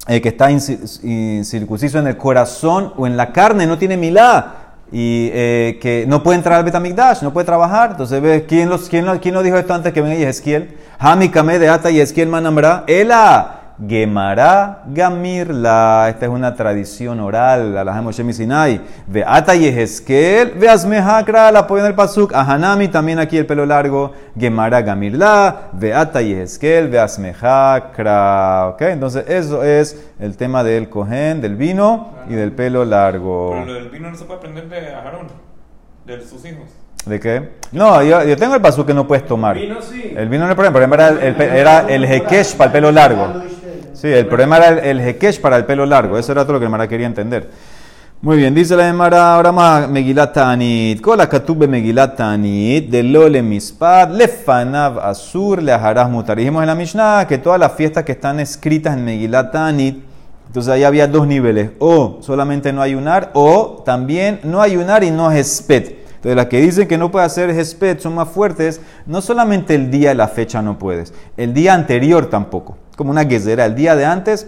eh, 0.08 0.20
que 0.20 0.30
está 0.30 0.50
incircunciso 0.50 1.98
en 1.98 2.08
el 2.08 2.16
corazón 2.16 2.92
o 2.96 3.06
en 3.06 3.16
la 3.16 3.32
carne, 3.32 3.66
no 3.66 3.78
tiene 3.78 3.96
milá 3.96 4.61
y 4.92 5.30
eh, 5.32 5.78
que 5.80 6.04
no 6.06 6.22
puede 6.22 6.36
entrar 6.36 6.58
al 6.58 6.64
Betamigdash, 6.64 7.22
no 7.22 7.32
puede 7.32 7.46
trabajar. 7.46 7.92
Entonces, 7.92 8.20
¿ves? 8.20 8.44
¿quién, 8.46 8.68
los, 8.68 8.88
quién, 8.88 9.06
quién 9.18 9.34
lo 9.34 9.42
dijo 9.42 9.56
esto 9.56 9.72
antes 9.72 9.92
que 9.92 10.02
venga 10.02 10.16
Yehezquiel? 10.16 10.76
Hami 10.98 11.30
Kame 11.30 11.58
de 11.58 11.68
Ata 11.68 11.90
Yehezquiel 11.90 12.28
Manambra. 12.28 12.84
Ela. 12.86 13.61
Gemara 13.86 14.82
Gamirla. 14.86 16.06
Esta 16.08 16.26
es 16.26 16.32
una 16.32 16.54
tradición 16.54 17.20
oral. 17.20 17.76
A 17.76 17.84
la 17.84 18.02
Moshe 18.02 18.32
Sinai. 18.32 18.80
Ve 19.06 19.24
Ata 19.26 19.54
Yehezkel. 19.54 20.52
Ve 20.52 20.68
Asmehakra. 20.68 21.50
La 21.52 21.60
apoyo 21.60 21.82
en 21.82 21.88
el 21.88 21.94
Pasuk. 21.94 22.32
A 22.34 22.40
Hanami 22.42 22.88
también 22.88 23.18
aquí 23.18 23.36
el 23.36 23.46
pelo 23.46 23.66
largo. 23.66 24.12
Gemara 24.38 24.82
Gamirla. 24.82 25.68
Ve 25.72 25.94
Ata 25.94 26.20
Yehezkel. 26.22 26.88
Ve 26.88 26.98
Asmehakra. 26.98 28.68
Ok, 28.68 28.82
entonces 28.82 29.24
eso 29.28 29.62
es 29.62 30.10
el 30.18 30.36
tema 30.36 30.62
del 30.62 30.88
cohen, 30.88 31.40
del 31.40 31.56
vino 31.56 32.10
y 32.28 32.34
del 32.34 32.52
pelo 32.52 32.84
largo. 32.84 33.50
Pero 33.52 33.66
lo 33.66 33.74
del 33.74 33.88
vino 33.88 34.10
no 34.10 34.16
se 34.16 34.24
puede 34.24 34.38
aprender 34.38 34.68
de 34.68 34.94
Aarón, 34.94 35.26
de 36.06 36.20
sus 36.20 36.44
hijos. 36.44 36.64
¿De 37.06 37.18
qué? 37.18 37.48
No, 37.72 38.00
yo, 38.02 38.22
yo 38.22 38.36
tengo 38.36 38.54
el 38.54 38.60
pasú 38.60 38.86
que 38.86 38.94
no 38.94 39.08
puedes 39.08 39.26
tomar. 39.26 39.56
El 39.56 39.66
vino 39.66 39.82
sí. 39.82 40.14
El 40.16 40.28
vino 40.28 40.46
no 40.46 40.52
es 40.52 40.58
el 40.58 40.72
problema, 40.72 40.94
era 40.94 41.08
el, 41.08 41.40
era 41.40 41.80
el 41.88 42.04
hekesh 42.04 42.56
para 42.56 42.68
el 42.68 42.72
pelo 42.72 42.92
largo. 42.92 43.42
Sí, 43.94 44.08
el 44.08 44.26
problema 44.26 44.56
era 44.56 44.68
el, 44.78 45.00
hekesh 45.00 45.40
para 45.40 45.56
el 45.56 45.64
pelo 45.64 45.86
largo. 45.86 46.18
Eso 46.18 46.32
era 46.32 46.42
todo 46.42 46.54
lo 46.54 46.58
que 46.58 46.64
el 46.66 46.70
Mara 46.70 46.88
quería 46.88 47.06
entender. 47.06 47.50
Muy 48.22 48.36
bien, 48.36 48.54
dice 48.54 48.76
la 48.76 48.88
Emara, 48.88 49.34
ahora 49.34 49.50
más 49.50 49.88
Megilat 49.88 50.32
Tanit. 50.32 51.00
Kola 51.00 51.28
katube 51.28 51.66
de 51.66 53.02
Lole 53.02 53.42
Mispad, 53.42 54.10
Lefanav 54.10 55.00
Asur, 55.00 55.60
le 55.60 55.76
Mutar. 56.08 56.36
Dijimos 56.36 56.62
en 56.62 56.68
la 56.68 56.74
Mishnah 56.76 57.26
que 57.26 57.38
todas 57.38 57.58
las 57.58 57.72
fiestas 57.72 58.04
que 58.04 58.12
están 58.12 58.38
escritas 58.38 58.96
en 58.96 59.04
Megilat 59.04 59.50
Tanit, 59.50 60.04
entonces 60.46 60.72
ahí 60.72 60.84
había 60.84 61.08
dos 61.08 61.26
niveles, 61.26 61.70
o 61.80 62.18
solamente 62.20 62.72
no 62.72 62.80
ayunar, 62.80 63.30
o 63.32 63.82
también 63.84 64.38
no 64.44 64.62
ayunar 64.62 65.02
y 65.02 65.10
no 65.10 65.32
hespet. 65.32 66.02
Entonces 66.22 66.36
las 66.36 66.46
que 66.46 66.60
dicen 66.60 66.86
que 66.86 66.96
no 66.96 67.10
puede 67.10 67.24
hacer 67.24 67.50
hespet 67.50 67.98
son 67.98 68.14
más 68.14 68.28
fuertes, 68.28 68.80
no 69.06 69.20
solamente 69.20 69.74
el 69.74 69.90
día 69.90 70.12
y 70.12 70.14
la 70.14 70.28
fecha 70.28 70.62
no 70.62 70.78
puedes, 70.78 71.12
el 71.36 71.52
día 71.52 71.74
anterior 71.74 72.26
tampoco, 72.26 72.76
como 73.02 73.10
una 73.10 73.24
guesera, 73.24 73.66
el 73.66 73.74
día 73.74 73.96
de 73.96 74.04
antes 74.04 74.46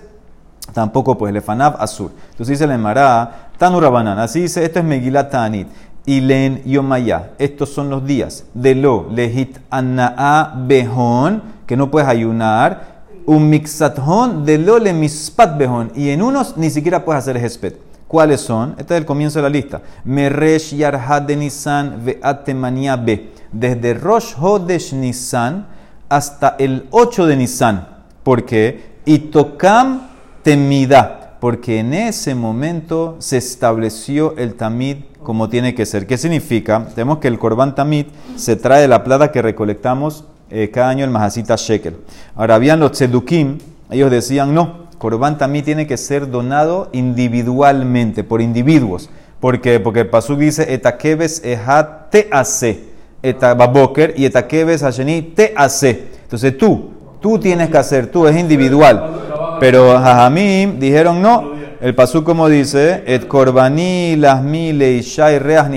tampoco 0.73 1.19
pues, 1.19 1.33
lefanav 1.33 1.75
azur. 1.81 2.13
Entonces 2.31 2.57
dice 2.57 2.69
la 2.69 2.77
Emara, 2.77 3.51
tanurabanan, 3.59 4.17
así 4.21 4.43
dice, 4.43 4.65
esto 4.65 4.79
es 4.79 4.85
Megilat 4.85 5.33
Tanit. 5.33 5.67
Ilen 6.07 6.63
Yomaya, 6.65 7.33
estos 7.39 7.71
son 7.71 7.91
los 7.91 8.07
días 8.07 8.45
de 8.55 8.77
lo 8.77 9.09
lehit 9.11 9.59
anaa 9.71 10.55
behon, 10.55 11.43
que 11.67 11.77
no 11.77 11.91
puedes 11.91 12.09
ayunar, 12.09 13.03
un 13.27 13.51
mixathon 13.51 14.45
de 14.45 14.59
lole 14.59 14.93
mispat 14.93 15.59
behon. 15.59 15.91
Y 15.97 16.11
en 16.11 16.23
unos 16.23 16.57
ni 16.57 16.71
siquiera 16.71 17.05
puedes 17.05 17.23
hacer 17.23 17.37
hespet. 17.39 17.81
¿Cuáles 18.07 18.41
son? 18.43 18.77
Este 18.79 18.95
es 18.95 19.01
el 19.01 19.07
comienzo 19.07 19.41
de 19.41 19.43
la 19.43 19.49
lista. 19.49 19.83
Meresh 20.05 20.77
yarhad 20.77 21.23
de 21.23 21.37
Nisan 21.37 22.05
ve'atemania 22.05 22.95
be. 22.95 23.33
Desde 23.51 23.95
Rosh 23.95 24.35
Hodesh 24.39 24.93
Nisan 24.93 25.67
hasta 26.09 26.55
el 26.59 26.87
8 26.91 27.27
de 27.27 27.37
Nisan. 27.37 27.94
¿Por 28.25 28.45
qué? 28.45 28.95
Y 29.05 29.19
tokam 29.19 30.09
temida. 30.43 31.37
Porque 31.41 31.79
en 31.79 31.95
ese 31.95 32.35
momento 32.35 33.17
se 33.21 33.37
estableció 33.37 34.35
el 34.37 34.55
tamid 34.55 34.97
como 35.23 35.49
tiene 35.49 35.75
que 35.75 35.87
ser. 35.87 36.07
¿Qué 36.07 36.19
significa? 36.19 36.89
Tenemos 36.95 37.19
que 37.19 37.29
el 37.29 37.39
korban 37.39 37.75
tamid 37.75 38.07
se 38.37 38.57
trae 38.57 38.83
de 38.83 38.89
la 38.89 39.05
plata 39.05 39.31
que 39.31 39.43
recolectamos 39.43 40.25
eh, 40.51 40.71
cada 40.73 40.89
año 40.89 41.05
el 41.05 41.11
Mahasita 41.11 41.57
Shekel. 41.57 41.97
Ahora, 42.35 42.57
habían 42.57 42.81
los 42.81 42.93
tzedukim, 42.93 43.59
ellos 43.91 44.11
decían, 44.11 44.55
no, 44.55 44.85
Corban 44.99 45.37
también 45.37 45.67
tiene 45.67 45.87
que 45.87 45.99
ser 45.99 46.31
donado 46.31 46.89
individualmente, 46.93 48.25
por 48.25 48.41
individuos. 48.41 49.11
¿Por 49.39 49.61
qué? 49.61 49.79
Porque 49.79 50.01
el 50.01 50.09
Pasuk 50.09 50.39
dice, 50.39 50.73
etakeves 50.73 51.45
ehat 51.45 52.11
te 52.11 52.29
hace, 52.31 52.85
etababoker, 53.23 54.15
y 54.17 54.25
etakeves 54.25 54.83
asheni 54.83 55.21
te. 55.21 55.53
Entonces 55.53 56.57
tú, 56.57 56.94
tú 57.25 57.39
tienes 57.39 57.71
que 57.71 57.79
hacer, 57.79 58.09
tú, 58.09 58.27
es 58.27 58.37
individual. 58.39 59.57
Pero 59.59 59.99
Jajamim 59.99 60.79
dijeron 60.79 61.23
no. 61.23 61.55
El 61.81 61.95
pasú 61.95 62.23
como 62.23 62.51
dice, 62.51 63.03
et 63.07 63.27
korbani 63.27 64.15
las 64.17 64.43
mile 64.43 64.93
y 64.93 65.01
shai 65.01 65.39
reas 65.39 65.71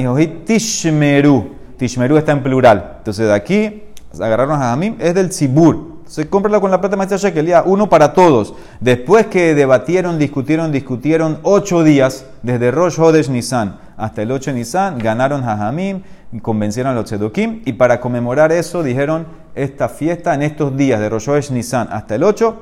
tishmeru. 0.45 1.55
Tishmeru 1.77 2.17
está 2.17 2.33
en 2.33 2.43
plural. 2.43 2.95
Entonces 2.97 3.27
de 3.27 3.33
aquí 3.33 3.83
agarraron 4.19 4.61
a 4.61 4.71
Jamim, 4.71 4.95
es 4.99 5.15
del 5.15 5.29
Tzibur. 5.29 5.99
Se 6.05 6.27
cómprala 6.27 6.59
con 6.59 6.69
la 6.69 6.81
plata 6.81 6.97
maestra 6.97 7.17
Shekel, 7.17 7.45
ya, 7.45 7.63
uno 7.63 7.87
para 7.87 8.11
todos. 8.11 8.53
Después 8.81 9.27
que 9.27 9.55
debatieron, 9.55 10.19
discutieron, 10.19 10.73
discutieron 10.73 11.39
ocho 11.43 11.81
días, 11.81 12.25
desde 12.43 12.71
Rosh 12.71 12.99
Hodesh 12.99 13.29
Nisan 13.29 13.77
hasta 13.97 14.21
el 14.21 14.31
8 14.31 14.51
de 14.51 14.57
Nisan, 14.57 14.99
ganaron 14.99 15.43
a 15.43 15.57
Jamim 15.57 16.03
y 16.31 16.39
convencieron 16.39 16.91
a 16.91 16.95
los 16.95 17.05
Tzedukim. 17.05 17.63
Y 17.65 17.73
para 17.73 17.99
conmemorar 17.99 18.51
eso, 18.51 18.83
dijeron: 18.83 19.25
Esta 19.57 19.89
fiesta 19.89 20.33
en 20.35 20.43
estos 20.43 20.77
días 20.77 20.99
de 20.99 21.09
Rosh 21.09 21.51
Nisan 21.51 21.87
hasta 21.91 22.15
el 22.15 22.23
8, 22.23 22.55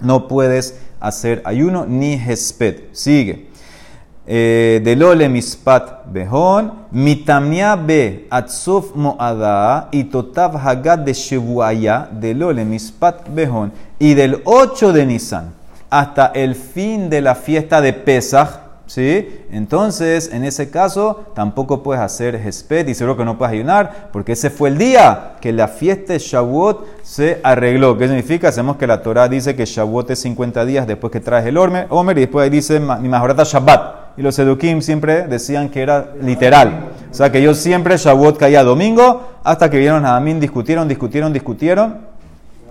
no 0.00 0.28
puedes 0.28 0.78
hacer 1.00 1.40
ayuno 1.44 1.86
ni 1.86 2.14
hesped. 2.14 2.92
Sigue. 2.92 3.46
eh, 4.26 4.80
de 4.82 4.96
lole 4.96 5.28
mispat 5.28 6.10
behon, 6.12 6.72
mitamia 6.90 7.76
be 7.76 8.26
atzuf 8.30 8.94
moada 8.94 9.88
y 9.92 10.04
totav 10.04 10.56
hagat 10.56 11.04
de 11.04 11.14
shevuaya 11.14 12.08
de 12.10 12.34
lole 12.34 12.64
mispat 12.64 13.28
behon. 13.28 13.72
Y 13.98 14.14
del 14.14 14.42
8 14.44 14.92
de 14.92 15.06
Nisan 15.06 15.54
hasta 15.88 16.26
el 16.34 16.56
fin 16.56 17.08
de 17.08 17.20
la 17.20 17.34
fiesta 17.36 17.80
de 17.80 17.92
Pesach, 17.92 18.65
¿sí? 18.86 19.44
Entonces, 19.50 20.30
en 20.32 20.44
ese 20.44 20.70
caso, 20.70 21.26
tampoco 21.34 21.82
puedes 21.82 22.02
hacer 22.02 22.36
Hesped 22.36 22.88
y 22.88 22.94
seguro 22.94 23.16
que 23.16 23.24
no 23.24 23.36
puedes 23.36 23.52
ayunar, 23.52 24.08
porque 24.12 24.32
ese 24.32 24.50
fue 24.50 24.68
el 24.70 24.78
día 24.78 25.34
que 25.40 25.52
la 25.52 25.68
fiesta 25.68 26.12
de 26.12 26.18
Shavuot 26.18 27.02
se 27.02 27.40
arregló. 27.42 27.98
¿Qué 27.98 28.06
significa? 28.06 28.50
Sabemos 28.52 28.76
que 28.76 28.86
la 28.86 29.02
Torah 29.02 29.28
dice 29.28 29.54
que 29.54 29.64
Shavuot 29.64 30.10
es 30.10 30.20
50 30.20 30.64
días 30.64 30.86
después 30.86 31.12
que 31.12 31.20
traes 31.20 31.46
el 31.46 31.56
Homer, 31.58 31.86
y 32.16 32.20
después 32.20 32.44
ahí 32.44 32.50
dice 32.50 32.80
mi 32.80 33.08
majorata 33.08 33.44
Shabbat. 33.44 34.06
Y 34.18 34.22
los 34.22 34.38
Edukim 34.38 34.80
siempre 34.80 35.26
decían 35.26 35.68
que 35.68 35.82
era 35.82 36.14
literal. 36.22 36.88
O 37.10 37.14
sea 37.14 37.30
que 37.30 37.38
ellos 37.38 37.58
siempre 37.58 37.96
Shavuot 37.96 38.38
caía 38.38 38.64
domingo, 38.64 39.28
hasta 39.44 39.68
que 39.68 39.78
vieron 39.78 40.06
a 40.06 40.16
Amin, 40.16 40.40
discutieron, 40.40 40.88
discutieron, 40.88 41.32
discutieron, 41.32 42.16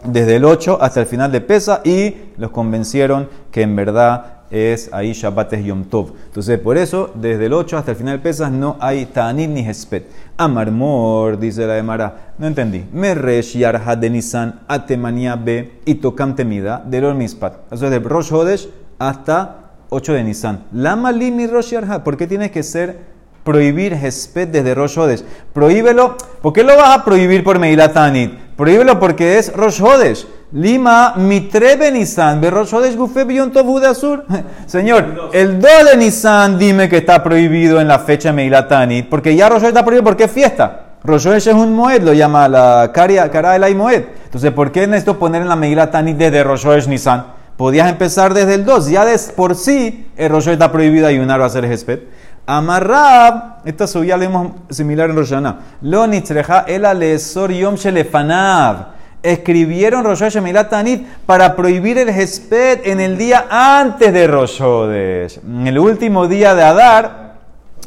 desde 0.03 0.35
el 0.35 0.45
8 0.45 0.79
hasta 0.81 1.01
el 1.01 1.05
final 1.05 1.31
de 1.31 1.41
Pesa, 1.41 1.81
y 1.83 2.15
los 2.37 2.51
convencieron 2.51 3.29
que 3.51 3.61
en 3.61 3.75
verdad 3.75 4.34
es 4.51 4.89
ahí 4.93 5.13
Shabbat 5.13 5.53
es 5.53 5.65
Yom 5.65 5.85
Tov. 5.85 6.13
Entonces, 6.25 6.59
por 6.59 6.77
eso, 6.77 7.11
desde 7.15 7.47
el 7.47 7.53
8 7.53 7.77
hasta 7.77 7.91
el 7.91 7.97
final 7.97 8.17
de 8.17 8.23
Pesas 8.23 8.51
no 8.51 8.77
hay 8.79 9.05
Ta'anit 9.05 9.49
ni 9.49 9.67
Hespet. 9.67 10.07
Amarmor, 10.37 11.39
dice 11.39 11.65
la 11.65 11.77
Emara. 11.77 12.33
No 12.37 12.47
entendí. 12.47 12.85
Meresh 12.91 13.57
Yarha 13.57 13.95
de 13.95 14.09
Nisan, 14.09 14.61
Atemania 14.67 15.35
B 15.35 15.79
y 15.85 15.95
Tokam 15.95 16.35
Temida, 16.35 16.83
del 16.85 17.15
Mispat. 17.15 17.71
Eso 17.71 17.85
es 17.85 17.91
de 17.91 17.99
Rosh 17.99 18.31
Hodesh 18.31 18.69
hasta 18.99 19.71
8 19.89 20.13
de 20.13 20.23
Nisan. 20.23 20.63
Lama 20.71 21.11
Limi 21.11 21.47
Rosh 21.47 21.71
Yarha. 21.71 22.03
¿Por 22.03 22.17
qué 22.17 22.27
tienes 22.27 22.51
que 22.51 22.63
ser 22.63 22.99
prohibir 23.43 23.93
Hespet 23.93 24.51
desde 24.51 24.75
Rosh 24.75 24.97
Hodesh? 24.97 25.23
Prohíbelo. 25.53 26.17
¿Por 26.41 26.53
qué 26.53 26.63
lo 26.63 26.75
vas 26.75 26.99
a 26.99 27.05
prohibir 27.05 27.43
por 27.43 27.59
Meilat 27.59 27.93
Ta'anit? 27.93 28.33
Prohíbelo 28.55 28.99
porque 28.99 29.37
es 29.37 29.53
Rosh 29.53 29.81
Hodesh. 29.81 30.27
Lima 30.55 31.15
mitre 31.17 31.75
de 31.75 31.91
Nisan, 31.91 32.39
Berroshodesh 32.39 32.95
Gufe 32.95 33.25
de 33.25 33.87
Azur. 33.87 34.23
Señor, 34.65 35.29
el 35.33 35.59
2 35.59 35.71
de 35.91 35.97
Nisan 35.97 36.57
dime 36.57 36.87
que 36.87 36.95
está 36.99 37.21
prohibido 37.21 37.81
en 37.81 37.89
la 37.89 37.99
fecha 37.99 38.31
Meilatanit, 38.31 39.09
porque 39.09 39.35
ya 39.35 39.49
Roshodesh 39.49 39.71
está 39.71 39.83
prohibido 39.83 40.05
porque 40.05 40.23
es 40.23 40.31
fiesta. 40.31 40.83
Roshodesh 41.03 41.47
es 41.47 41.53
un 41.53 41.75
Moed, 41.75 42.03
lo 42.03 42.13
llama 42.13 42.47
la 42.47 42.89
Cara 42.93 43.59
de 43.59 43.75
Moed. 43.75 44.05
Entonces, 44.23 44.49
¿por 44.53 44.71
qué 44.71 44.87
necesito 44.87 45.19
poner 45.19 45.41
en 45.41 45.49
la 45.49 45.57
Meilatanit 45.57 46.15
desde 46.15 46.41
Roshodesh 46.41 46.87
Nisan? 46.87 47.25
Podías 47.57 47.89
empezar 47.89 48.33
desde 48.33 48.53
el 48.53 48.63
2, 48.63 48.87
ya 48.87 49.03
de 49.03 49.19
por 49.35 49.55
sí 49.55 50.07
el 50.15 50.29
Roshodesh 50.29 50.53
está 50.53 50.71
prohibido 50.71 51.05
ayunar 51.05 51.41
o 51.41 51.43
hacer 51.43 51.65
Hesped. 51.65 51.99
Amarrab, 52.45 53.57
esta 53.65 53.87
subida 53.87 54.15
leemos 54.15 54.53
similar 54.69 55.09
en 55.09 55.17
Roshana. 55.17 55.59
Lo 55.81 56.07
nitzreja 56.07 56.63
el 56.65 56.85
alesor 56.85 57.51
yom 57.51 57.75
shelefanav 57.75 58.94
escribieron 59.25 60.03
Rosh 60.03 60.19
Hashanah 60.19 60.69
Tanit 60.69 61.05
para 61.25 61.55
prohibir 61.55 61.97
el 61.97 62.09
Hesped 62.09 62.81
en 62.85 62.99
el 62.99 63.17
día 63.17 63.47
antes 63.49 64.13
de 64.13 64.27
Rosh 64.27 64.61
En 64.61 65.67
el 65.67 65.79
último 65.79 66.27
día 66.27 66.55
de 66.55 66.63
Adar, 66.63 67.35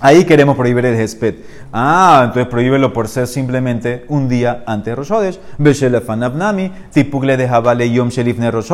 ahí 0.01 0.24
queremos 0.24 0.57
prohibir 0.57 0.85
el 0.85 0.98
Hesped. 0.98 1.37
Ah, 1.72 2.22
entonces 2.24 2.46
prohíbelo 2.48 2.92
por 2.92 3.09
ser 3.09 3.27
simplemente 3.27 4.05
un 4.09 4.29
día 4.29 4.64
antes 4.66 4.92
de 4.92 4.94
Rosh 4.96 5.12
Hodesh. 5.12 5.40
Beshelefan 5.59 6.72
tipugle 6.92 7.37
de 7.37 7.48
Jabale 7.48 7.90
Yom 7.90 8.09
Shelifne 8.09 8.51
Rosh 8.51 8.72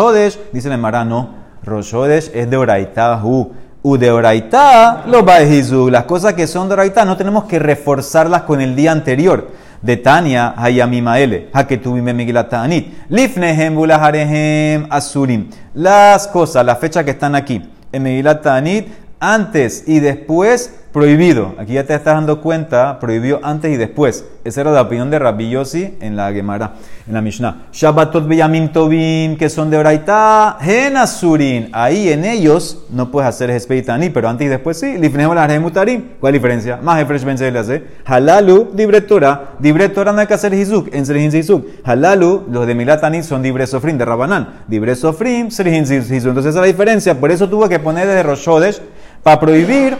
Dice 0.53 0.69
el 0.73 0.79
Marano, 0.79 1.35
Rosh 1.63 1.95
es 2.33 2.51
de 2.51 2.57
Oraitahu. 2.57 3.53
U 3.87 3.99
de 3.99 4.11
Oraita 4.11 5.05
lo 5.07 5.23
baejizu. 5.25 5.91
Las 5.91 6.05
cosas 6.05 6.33
que 6.33 6.47
son 6.47 6.69
de 6.69 6.75
Oraita 6.75 7.05
no 7.05 7.19
tenemos 7.19 7.45
que 7.45 7.59
reforzarlas 7.59 8.43
con 8.45 8.63
el 8.63 8.75
día 8.75 8.91
anterior 8.91 9.51
de 9.85 9.97
Tania 9.99 10.55
Hayamimaele, 10.57 11.49
Haketubim 11.53 12.05
Megilatanit, 12.05 12.87
Lifnehem 13.11 13.75
Bulaharehem 13.75 14.87
Asurim. 14.89 15.51
Las 15.75 16.27
cosas, 16.27 16.65
las 16.65 16.79
fechas 16.79 17.05
que 17.05 17.11
están 17.11 17.35
aquí 17.35 17.63
en 17.93 18.03
Megilatanit, 18.03 18.89
antes 19.21 19.85
y 19.87 20.01
después 20.01 20.75
prohibido. 20.95 21.57
Aquí 21.59 21.73
ya 21.73 21.85
te 21.85 21.93
estás 21.93 22.15
dando 22.15 22.41
cuenta, 22.41 23.01
prohibió 23.01 23.41
antes 23.43 23.73
y 23.73 23.77
después. 23.77 24.27
Esa 24.45 24.61
era 24.61 24.71
la 24.71 24.83
opinión 24.83 25.11
de 25.11 25.19
Rabbi 25.19 25.51
Yossi 25.51 25.97
en 26.01 26.15
la 26.15 26.33
Gemara, 26.33 26.75
en 27.09 27.15
la 27.15 27.21
Mishnah. 27.21 27.67
Shabbatot 27.73 28.29
beyamim 28.29 28.69
tovim, 28.69 29.37
que 29.37 29.51
son 29.51 29.71
de 29.71 29.77
Oraita, 29.77 30.57
genasurin. 30.61 31.71
Ahí 31.73 32.11
en 32.11 32.25
ellos 32.25 32.85
no 32.91 33.11
puedes 33.11 33.29
hacer 33.29 33.51
Hespeitani, 33.51 34.11
pero 34.11 34.29
antes 34.29 34.47
y 34.47 34.49
después 34.49 34.79
sí. 34.79 34.97
Lifnehol 34.97 35.37
mutarim. 35.61 36.11
¿Cuál 36.21 36.33
es 36.33 36.41
la 36.41 36.43
diferencia? 36.43 36.77
Más 36.77 37.03
Efresh 37.03 37.25
Ben 37.25 37.53
le 37.53 37.59
hace. 37.59 37.83
Halalu, 38.05 38.71
dibre 38.73 39.01
Torah. 39.01 39.55
Dibre 39.59 39.89
Torah 39.89 40.13
no 40.13 40.21
hay 40.21 40.29
que 40.29 40.35
hacer 40.35 40.55
Hizuk, 40.55 40.95
en 40.95 41.05
Serhin 41.05 41.35
Hizuk. 41.35 41.67
Halalu, 41.83 42.45
los 42.49 42.69
de 42.69 42.75
Milatani 42.77 43.25
son 43.25 43.43
dibre 43.43 43.67
Sofrim, 43.67 43.99
de 43.99 44.05
Rabanán. 44.05 44.61
Dibre 44.69 44.95
Sofrim, 44.95 45.51
Serhin 45.51 45.83
Hizuk. 45.83 46.29
Entonces 46.29 46.51
esa 46.51 46.61
es 46.61 46.67
la 46.67 46.67
diferencia. 46.67 47.19
Por 47.19 47.33
eso 47.33 47.49
tuvo 47.49 47.69
que 47.69 47.81
poner 47.81 48.07
desde 48.07 48.23
Roshodesh 48.23 48.81
para 49.25 49.41
prohibir 49.41 49.97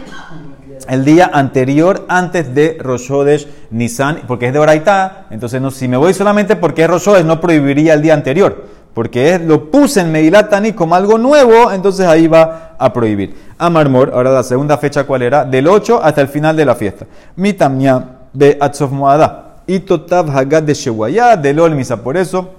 el 0.87 1.05
día 1.05 1.29
anterior 1.33 2.05
antes 2.07 2.53
de 2.53 2.77
Roshodesh 2.79 3.47
Nisan, 3.71 4.21
porque 4.27 4.47
es 4.47 4.53
de 4.53 4.59
Oraitá, 4.59 5.27
entonces 5.29 5.61
no, 5.61 5.71
si 5.71 5.87
me 5.87 5.97
voy 5.97 6.13
solamente 6.13 6.55
porque 6.55 6.83
es 6.83 6.89
Roshodesh, 6.89 7.25
no 7.25 7.39
prohibiría 7.41 7.93
el 7.93 8.01
día 8.01 8.13
anterior, 8.13 8.65
porque 8.93 9.39
lo 9.39 9.69
puse 9.71 10.01
en 10.01 10.11
Meilatani 10.11 10.73
como 10.73 10.95
algo 10.95 11.17
nuevo, 11.17 11.71
entonces 11.71 12.05
ahí 12.05 12.27
va 12.27 12.75
a 12.77 12.93
prohibir. 12.93 13.35
Amarmor, 13.57 14.11
ahora 14.13 14.31
la 14.31 14.43
segunda 14.43 14.77
fecha, 14.77 15.05
¿cuál 15.05 15.21
era? 15.21 15.45
Del 15.45 15.67
8 15.67 16.01
hasta 16.03 16.21
el 16.21 16.27
final 16.27 16.55
de 16.55 16.65
la 16.65 16.75
fiesta. 16.75 17.05
Mitamia 17.35 18.03
de 18.33 18.57
Atzof 18.59 18.91
Moada, 18.91 19.45
y 19.67 19.79
Totav 19.79 20.29
Hagad 20.29 20.63
de 20.63 20.73
Shewaya, 20.73 21.35
de 21.37 21.53
Lol 21.53 21.75
Misa, 21.75 22.03
por 22.03 22.17
eso 22.17 22.51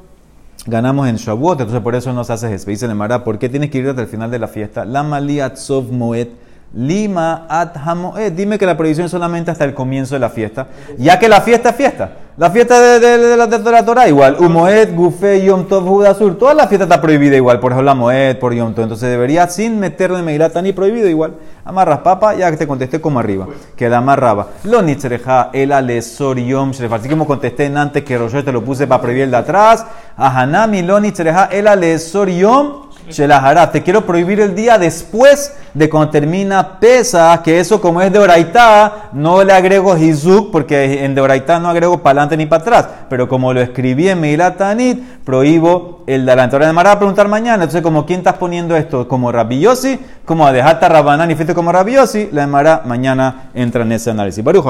ganamos 0.66 1.08
en 1.08 1.16
Shavuot, 1.16 1.60
entonces 1.60 1.82
por 1.82 1.94
eso 1.94 2.12
nos 2.12 2.28
hace 2.30 2.48
Dice 2.58 2.92
Mara, 2.94 3.22
¿por 3.22 3.38
qué 3.38 3.48
tienes 3.48 3.70
que 3.70 3.78
ir 3.78 3.88
hasta 3.88 4.02
el 4.02 4.08
final 4.08 4.30
de 4.30 4.38
la 4.38 4.48
fiesta? 4.48 4.84
La 4.84 5.02
Mali 5.02 5.40
Atzov 5.40 5.92
Moed 5.92 6.28
Lima 6.74 7.46
at 7.48 7.76
hamoed. 7.76 8.32
Dime 8.32 8.58
que 8.58 8.66
la 8.66 8.76
prohibición 8.76 9.06
es 9.06 9.10
solamente 9.10 9.50
hasta 9.50 9.64
el 9.64 9.74
comienzo 9.74 10.14
de 10.14 10.20
la 10.20 10.30
fiesta, 10.30 10.66
ya 10.98 11.18
que 11.18 11.28
la 11.28 11.40
fiesta 11.40 11.70
es 11.70 11.76
fiesta. 11.76 12.10
La 12.38 12.50
fiesta 12.50 12.98
de, 12.98 13.34
la, 13.34 13.46
de 13.46 13.58
la, 13.70 13.82
Torah 13.82 14.06
igual. 14.06 14.36
Umoed, 14.38 14.94
Gufe, 14.94 15.42
Yom 15.42 15.66
Tov, 15.68 15.86
Judasur. 15.86 16.36
Toda 16.36 16.52
la 16.52 16.68
fiesta 16.68 16.84
está 16.84 17.00
prohibida 17.00 17.34
igual. 17.34 17.60
Por 17.60 17.72
ejemplo, 17.72 17.86
la 17.86 17.94
Moed, 17.94 18.38
por 18.38 18.52
Yom 18.52 18.74
Tov. 18.74 18.82
Entonces 18.82 19.08
debería 19.08 19.48
sin 19.48 19.80
meterle 19.80 20.22
Meirata 20.22 20.60
ni 20.60 20.74
prohibido 20.74 21.08
igual. 21.08 21.36
Amarras 21.64 22.00
papa, 22.00 22.34
ya 22.34 22.50
que 22.50 22.58
te 22.58 22.66
contesté 22.66 23.00
como 23.00 23.20
arriba. 23.20 23.46
Que 23.74 23.88
la 23.88 23.98
amarraba. 23.98 24.48
Lo 24.64 24.82
nitzreja, 24.82 25.48
el 25.54 25.72
alesor 25.72 26.38
yom 26.38 26.72
Así 26.92 27.08
como 27.08 27.26
contesté 27.26 27.72
antes 27.74 28.04
que 28.04 28.18
Rosh 28.18 28.44
te 28.44 28.52
lo 28.52 28.62
puse 28.62 28.86
para 28.86 29.00
prohibir 29.00 29.22
el 29.22 29.30
de 29.30 29.38
atrás. 29.38 29.86
Ahanami, 30.18 30.82
lo 30.82 31.00
nitzreja, 31.00 31.46
el 31.46 31.66
alesor 31.66 32.28
yom 32.28 32.85
Shelahara, 33.10 33.70
te 33.70 33.82
quiero 33.82 34.04
prohibir 34.04 34.40
el 34.40 34.54
día 34.54 34.78
después 34.78 35.54
de 35.74 35.88
cuando 35.88 36.10
termina 36.10 36.80
Pesa, 36.80 37.40
que 37.44 37.60
eso 37.60 37.80
como 37.80 38.00
es 38.00 38.12
de 38.12 38.18
Oraitá, 38.18 39.10
no 39.12 39.44
le 39.44 39.52
agrego 39.52 39.96
Hizuk, 39.96 40.50
porque 40.50 41.04
en 41.04 41.14
de 41.14 41.20
Oraitá 41.20 41.58
no 41.58 41.68
agrego 41.68 41.98
para 42.02 42.12
adelante 42.12 42.36
ni 42.36 42.46
para 42.46 42.62
atrás. 42.62 42.88
Pero 43.08 43.28
como 43.28 43.52
lo 43.52 43.60
escribí 43.60 44.08
en 44.08 44.20
Meilatanit, 44.20 45.22
prohíbo 45.24 46.04
el 46.06 46.24
de 46.24 46.32
adelante. 46.32 46.56
Ahora 46.56 46.72
me 46.72 46.82
va 46.82 46.92
a 46.92 46.98
preguntar 46.98 47.28
mañana, 47.28 47.64
entonces 47.64 47.82
como 47.82 48.06
quién 48.06 48.20
estás 48.20 48.34
poniendo 48.34 48.76
esto, 48.76 49.06
como 49.06 49.30
Rabiosi, 49.30 49.98
como 50.24 50.46
a 50.46 50.52
dejarte 50.52 50.88
Rabanán 50.88 51.30
y 51.30 51.34
fuiste 51.34 51.54
como 51.54 51.72
Rabiosi, 51.72 52.30
la 52.32 52.44
Emara 52.44 52.82
mañana 52.84 53.50
entra 53.54 53.82
en 53.82 53.92
ese 53.92 54.10
análisis. 54.10 54.42
Baruch 54.42 54.66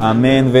Amén. 0.00 0.52